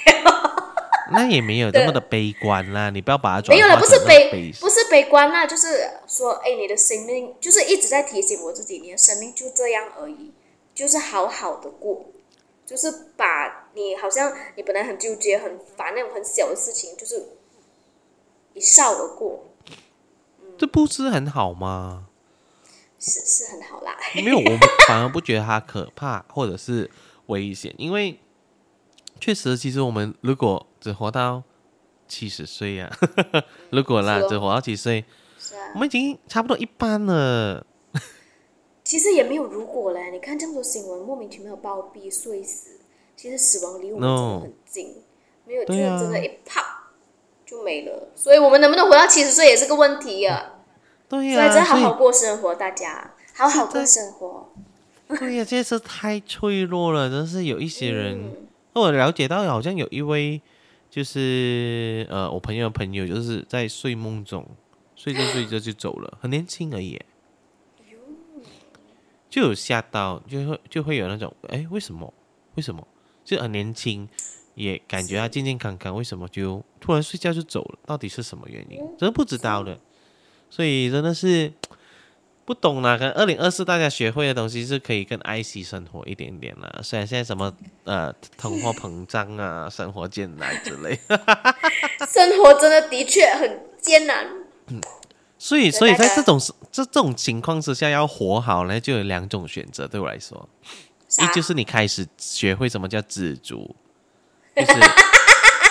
[1.13, 10.31] 那也没有这么的悲观啦，你不要把它没有了，不是悲，不是悲观啦，就是说，哎，你的生命就是一直在提醒我自己，你的生命就这样而已，
[10.73, 12.05] 就是好好的过，
[12.65, 17.25] 就是把你好像你本来很纠结、很烦那种很小的事情，就是
[18.53, 19.47] 一笑而过。
[20.57, 22.07] 这不是很好吗？
[23.01, 23.97] 是是很好啦。
[24.15, 26.89] 没有，我 反而不觉得它可怕或者是
[27.25, 28.19] 危险，因为
[29.19, 31.41] 确实，其实我们如果只活到
[32.07, 32.89] 七十岁呀，
[33.71, 35.03] 如果啦，只活到几岁，
[35.73, 37.65] 我们已经差不多一般了。
[38.85, 42.79] 其实也没有如果嘞，你看这么多新闻，莫名其妙暴毙、碎死，
[43.17, 45.03] 其实死亡离我们真的很近，
[45.45, 46.77] 没有，就是真的，一啪。
[47.43, 50.50] 就没了，所以我们能不能活到七十岁也是个问题呀。
[51.11, 54.49] 对呀，所以真好好过生活，大家好好过生活。
[55.19, 58.31] 对呀，这是太脆弱了，真是有一些人。
[58.71, 60.41] 我了解到，好像有一位，
[60.89, 64.47] 就是呃，我朋友的朋友，就是在睡梦中
[64.95, 66.97] 睡着睡着就走了，很年轻而已。
[69.29, 72.13] 就有吓到，就会就会有那种，哎，为什么？
[72.55, 72.87] 为什么？
[73.25, 74.07] 就很年轻。
[74.53, 77.79] 也感觉他健健康康，为什么就突然睡觉就走了？
[77.85, 78.77] 到底是什么原因？
[78.97, 79.79] 真的不知道的，
[80.51, 81.51] 所以真的是
[82.45, 82.95] 不懂啦。
[82.95, 86.79] 跟二零二四大家学会的东西是可以跟爱惜生活一点点啦。
[86.83, 87.51] 虽然现在什么
[87.85, 90.99] 呃通货膨胀啊， 生活艰难之类，
[92.07, 94.27] 生活真的的确很艰难。
[94.67, 94.79] 嗯，
[95.39, 96.39] 所以所以在这种
[96.71, 99.87] 这这种情况之下，要活好呢，就有两种选择。
[99.87, 100.47] 对我来说，
[101.19, 103.75] 一就是你开始学会什么叫知足。
[104.53, 104.73] 就是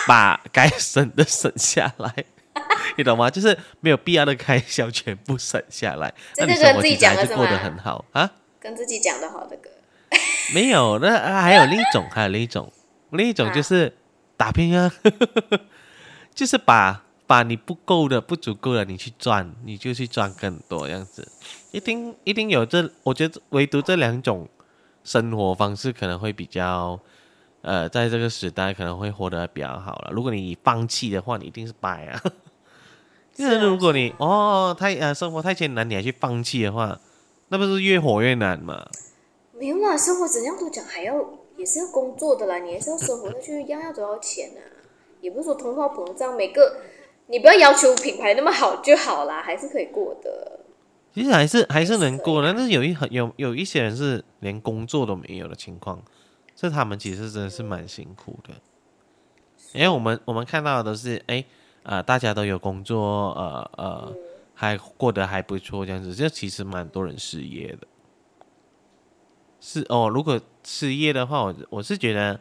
[0.07, 2.25] 把该省的省下来，
[2.97, 3.31] 你懂吗？
[3.31, 8.05] 就是没有必要的开销全部省下来， 那你生活其实还是过得很好。
[8.13, 8.31] 啊。
[8.59, 9.71] 跟自己讲的好的歌，
[10.55, 12.71] 没有，那还有另一种，还有另一种，
[13.11, 13.97] 另一种就是
[14.37, 14.93] 打拼啊，
[16.35, 21.27] 就是把把你不够的、不足够的，你去赚，你就去赚更多，这样子，
[21.71, 24.49] 一定一定有这，我觉得唯独这两种
[25.05, 27.01] 生活方式可能会比较。
[27.63, 30.11] 呃，在这个时代可能会活得比较好了。
[30.13, 32.23] 如果你放弃的话，你一定是败啊。
[33.35, 36.99] 就 是如果你哦太呃生活太艰难，你还去放弃的话，
[37.49, 38.87] 那不是越活越难吗？
[39.53, 41.15] 没有啊，生活怎样都讲，还要
[41.57, 44.61] 也是要工作的啦，你还是要生活下去，样样都要钱啊。
[45.21, 46.77] 也不是说通货膨胀，每个
[47.27, 50.61] 你不要要求品牌那么好就好啦，还是可以过的。
[51.15, 56.03] 其实还是还是能过的，但是有一很有有一些人是连工作都没有的情况。
[56.61, 58.53] 这他们其实真的是蛮辛苦的，
[59.73, 61.43] 因为我们我们看到的都是哎
[61.85, 64.15] 呃，大家都有工作，呃呃，
[64.53, 66.15] 还过得还不错这样子。
[66.15, 67.87] 这其实蛮多人失业的，
[69.59, 70.11] 是哦。
[70.11, 72.39] 如果失业的话，我我是觉得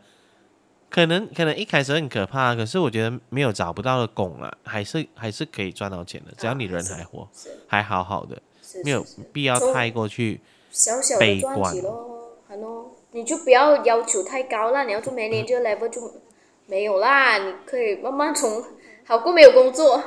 [0.89, 7.25] 可能可能一开始很可怕，可是我觉得没有找不到的工了，还是还是可以赚到钱的，只要你人还活，
[7.67, 8.41] 还好好的，
[8.83, 10.41] 没有必要太过去
[11.17, 11.73] 悲观。
[13.11, 16.01] 你就不要要求太高了，你要做每年这个 level 就
[16.67, 17.37] 没有啦。
[17.37, 18.63] 你可以慢慢从
[19.05, 20.01] 好过没有工作，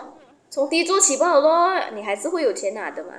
[0.48, 3.10] 从低做起不好咯，你还是会有钱拿的嘛。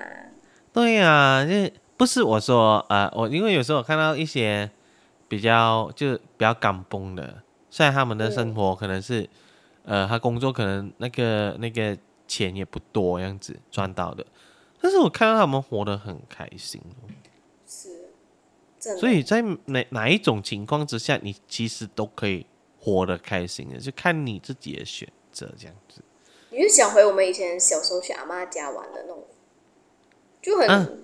[0.71, 4.69] 对呀，就不是我说呃，我因为有时候我看到一些
[5.27, 9.29] 比较就比较刚崩的，虽然他们的生活可能是
[9.83, 14.25] 呃，他工作可能那个那个钱也不多样子赚到的，
[14.81, 16.81] 但是我看到他们活得很开心。
[18.99, 22.45] 所以在哪哪一种情况之下，你其实都可以
[22.79, 26.01] 活得开心的，就看你自己的选择这样子。
[26.49, 29.23] 你就想回我们以前小时候去阿妈家玩的那种，
[30.41, 31.03] 就很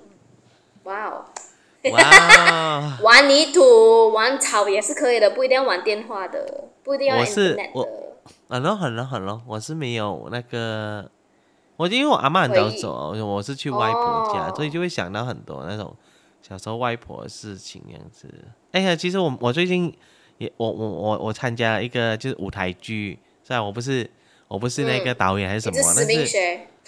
[0.84, 1.26] 哇哦，
[1.92, 7.18] 哇， 玩泥土、玩草也是可以的，不一定要玩电话的，不一定要。
[7.18, 7.88] 我是我，
[8.50, 11.10] 很咯很咯很咯，我是没有那个，
[11.78, 15.96] 我因为我阿妈很早走，我是去外婆家，所以就会想到很多那种。
[16.50, 18.28] 小时候外婆的事情样子，
[18.72, 19.94] 哎呀，其实我我最近
[20.40, 24.10] 也我我我我参加了一个就是舞台剧，虽然我不是
[24.48, 26.38] 我不是那个导演还是什么，但是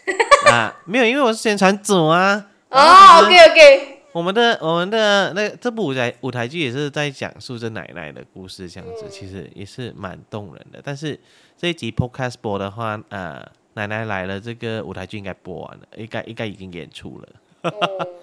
[0.50, 2.50] 啊没有，因为我是宣传组啊。
[2.70, 4.02] 哦，OK OK。
[4.14, 10.82] 我们的我们的那这部舞台舞台剧也是在讲述着奶奶的故事，这样子其实也是蛮动人的。
[10.84, 11.18] 但是
[11.56, 13.46] 这一集 podcast 播的话，呃，
[13.76, 17.72] 奶奶来了这个舞台剧应该播完了，应该应该已经演出了。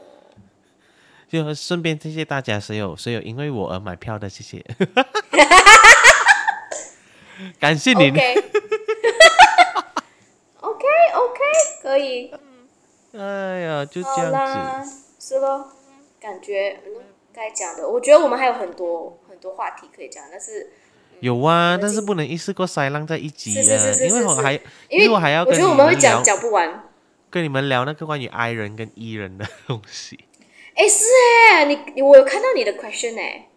[1.28, 4.64] 就顺便谢谢大家，所有所有因为我而买票的，谢谢。
[7.60, 8.08] 感谢您。
[10.60, 10.74] OK
[11.14, 11.40] OK，
[11.82, 12.32] 可以。
[13.12, 15.70] 哎呀，就这样子。，是咯，
[16.18, 16.92] 感觉嗯
[17.32, 20.70] 该讲的，我觉得我们还有很多很多话题可以讲，但是
[21.20, 24.54] 有啊，但是不能一次过塞浪在一集啊是是，是是是因为我还
[24.88, 26.84] 因为我还要跟我觉得我你们讲聊讲不完。
[27.30, 30.18] 跟你们聊那个关于 I 人跟 E 人的东西。
[30.78, 31.04] 哎，是
[31.52, 33.48] 哎，你你我有看到你的 question 哎，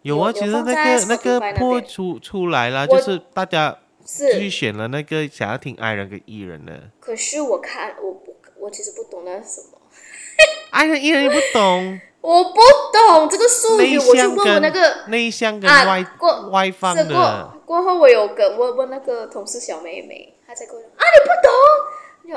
[0.00, 4.32] 有啊，其实那个那个破出出来了，就是大家是。
[4.32, 6.72] 去是，选了那个想要听爱人跟艺人的。
[6.98, 9.78] 可是我看我不我其实不懂那是什么，
[10.72, 12.60] 爱人艺人也不懂，我不
[12.92, 21.52] 懂这个术内语，我去向问我那个内向跟啊外过外放的，过过后，我有跟问问那个同事小妹妹，她在跟我说啊，你不懂。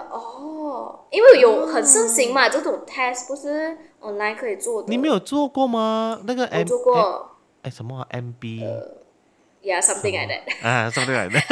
[0.01, 4.87] 哦，因为有很盛行嘛，这种 test 不是 online 可以做的。
[4.89, 6.19] 你没有做过吗？
[6.25, 7.29] 那个 M 做过
[7.63, 10.67] 哎什么啊 MB，yeah，something like that。
[10.67, 11.39] 啊，什么来的？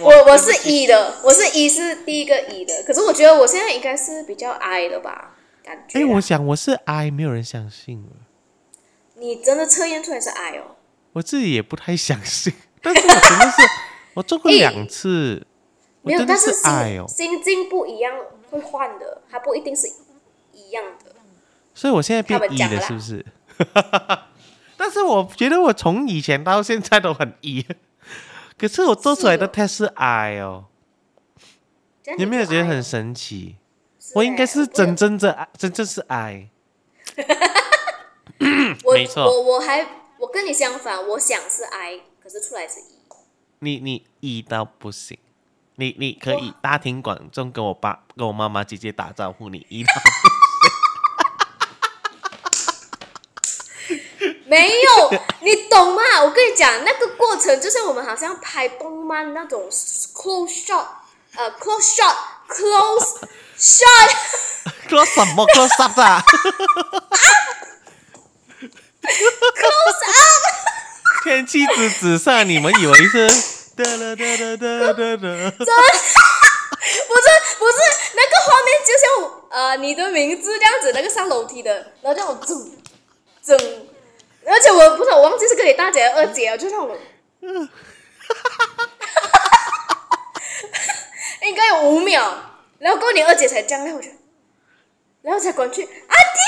[0.00, 6.02] 我我是 E 的，我是 E 是第一个 E 的，可是我觉得我现在应该是比较 I 的吧，感觉啊。
[6.02, 8.16] 哎，我想我是 I，没有人相信我。
[9.20, 10.76] 你真的测验出来是 I 哦。
[11.12, 13.62] 我自己也不太相信，但是我真的是
[14.14, 15.53] 我做过 诶两次，我
[16.04, 17.06] 没有，但是爱哦。
[17.08, 18.14] 心，心境不一样
[18.50, 19.88] 会换的，它不一定是
[20.52, 21.12] 一样的。
[21.74, 23.24] 所以我现在变他们 E 了，是不是？
[24.76, 27.64] 但是我觉得我从以前到现在都很一
[28.58, 30.66] 可是我做出来的是 test 是 I 哦，
[32.16, 33.56] 你有没有觉得很神奇？
[34.14, 36.50] 我应该欸是真正的真正是 I，
[38.84, 39.24] 我没错。
[39.24, 39.86] 我我还
[40.18, 42.84] 我跟你相反，我想是 I，可是出来是 E。
[43.60, 45.18] 你你 E 到不行，
[45.76, 49.92] 你你可以大庭广众跟我爸跟我妈妈姐姐打招呼，你一到
[54.46, 55.10] 没有，
[55.40, 56.02] 你懂吗？
[56.22, 60.86] 我跟你讲，那个过程就是我们好像拍动漫那种 close shot，
[61.34, 63.18] 呃，close shot，close
[63.58, 66.22] shot，close 什么 close up 啊
[69.02, 70.44] ？close up，
[71.24, 73.63] 天气之子上，你们以为是？
[73.76, 75.26] 哒啦哒啦哒哒哒。
[77.08, 77.26] 不是
[77.58, 77.78] 不是，
[78.14, 79.06] 那个画面就像
[79.50, 82.72] 呃你的名字这样子，那个上楼梯的，然后这样整
[83.42, 83.56] 整，
[84.46, 86.96] 而且我不是我忘记是跟你大姐二姐，就让我，
[87.40, 87.68] 嗯
[91.42, 92.36] 应该有五秒，
[92.78, 94.08] 然后过后你二姐才这样，然后我就，
[95.22, 96.38] 然后才滚去阿弟，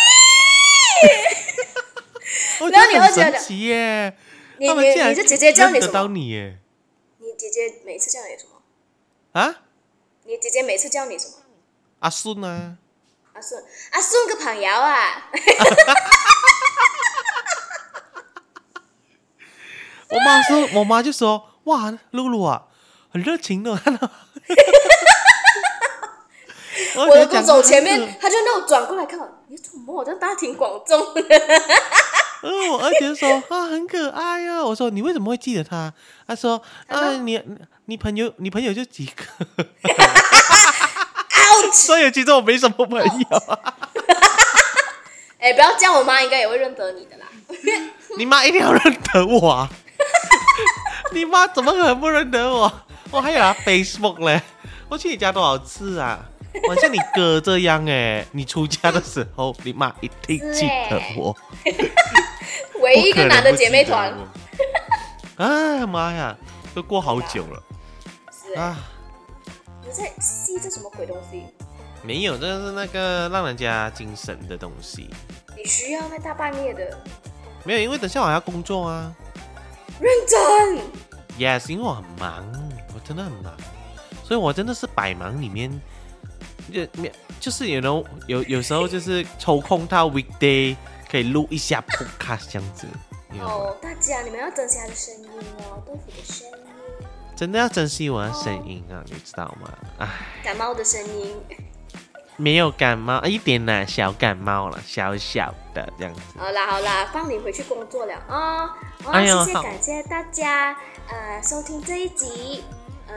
[2.65, 4.15] 我然后你二姐的耶！
[4.59, 6.09] 你你你这姐姐叫你什么？
[6.09, 6.59] 你耶！
[7.37, 8.63] 你姐姐每次叫你什么？
[9.39, 9.57] 啊，
[10.25, 11.35] 你姐姐每次叫你什么？
[11.99, 12.79] 阿顺啊，
[13.35, 15.29] 阿顺，阿顺个朋友啊，
[20.09, 22.69] 我妈说，我妈就说，哇，露露啊，
[23.13, 23.73] 很热情的。
[26.95, 30.99] 我我的公走前面，他就那种转过来看我，你怎么我在大庭广众？
[32.43, 35.93] 嗯，我二姐说啊，很可爱呀、我说你为什么会记得他？
[36.27, 37.41] 他说啊，你
[37.87, 39.65] 你朋友你朋友就几个，
[41.73, 43.75] 所以其实我没什么朋友啊。
[45.39, 47.27] 哎，不要叫我妈，应该也会认得你的啦。
[48.17, 49.69] 你妈一定要认得我啊！
[51.13, 52.73] 你妈怎么可能不认得我？
[53.11, 54.41] 我还有她 Facebook 嘞，
[54.89, 56.19] 我去你家多少次啊？
[56.69, 61.37] 我像你哥这样哎，你出家的时候，你妈一定记得我。
[62.81, 65.45] 唯一一个男的姐妹团不可能不记得我。
[65.45, 66.37] 啊妈呀，
[66.75, 67.63] 都过好久了
[68.31, 68.79] 是哎，啊！
[69.85, 71.45] 你在吸这什么鬼东西？
[72.03, 75.11] 没有，这是那个让人家精神的东西。
[75.57, 76.97] 你需要那大半夜的
[77.65, 79.13] 没有，因为等下我还要工作啊。
[79.99, 80.79] 认真。
[81.39, 82.45] Yes，因为我很忙，
[82.95, 83.53] 我真的很忙，
[84.23, 85.71] 所以我真的是百忙里面，
[86.73, 90.77] 就没就是有 know 有有时候就是抽空到 weekday
[91.11, 92.87] 可以录一下 podcast 这样子？
[93.41, 96.55] 哦，大家你们要珍惜他的声音哦，豆腐的声音，
[97.37, 99.71] 真的要珍惜我的声音啊，你知道吗？
[99.99, 100.09] 唉，
[100.43, 101.35] 感冒的声音。
[102.39, 106.21] 没有感冒一点啦，小感冒了，小小的这样子。
[106.37, 108.65] 好啦好啦，放你回去工作了啊！
[109.05, 110.77] 哦，哎呦谢谢感谢大家
[111.09, 112.63] 呃收听这一集，
[113.09, 113.17] 呃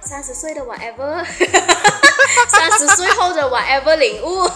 [0.00, 1.22] 三十岁的 whatever，
[2.48, 4.46] 三十岁后的 whatever 领悟。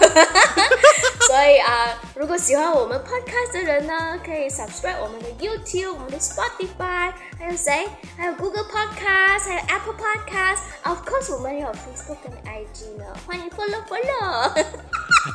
[1.27, 7.89] 所以啊，如果喜欢我们 podcast 的人呢，可以 subscribe 我们的 YouTube、我们的 Spotify，还有谁？
[8.17, 10.59] 还有 Google Podcast，还有 Apple Podcast。
[10.85, 14.65] Of course，我们有 Facebook 跟 IG 呢，欢迎 follow follow。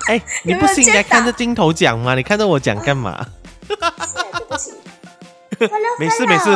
[0.07, 2.13] 哎，你不是应该看着镜头讲吗？
[2.15, 3.25] 你看着我讲干嘛？
[3.67, 4.73] 是啊，对不起。
[5.59, 6.49] follow 没事没事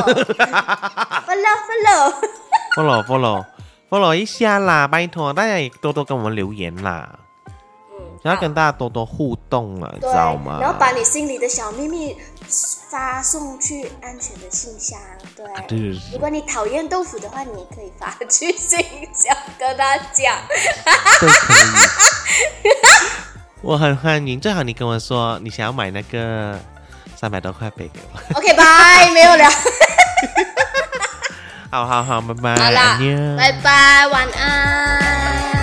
[1.26, 2.14] follow
[2.76, 3.04] follow。
[3.08, 3.46] follow
[3.92, 10.60] follow 一下啦，拜托大家也多多跟我们留言啦，嗯，然后跟大家多多互动了，知，道吗？
[10.62, 12.16] 然后把你心里的小秘密
[12.90, 14.98] 发送去安全的信箱。
[15.36, 18.80] 对，对对对如果你讨厌豆腐的话，你也可以发去信
[19.14, 20.34] 箱跟他讲。
[21.20, 21.58] 都可以。
[23.62, 26.58] 我很欢迎，最好你跟我说你想要买那个
[27.18, 28.20] 三百多块贝给我。
[28.40, 29.44] OK，拜，没有了。
[31.72, 32.58] 好好好拜拜
[33.38, 35.61] 拜拜晚安。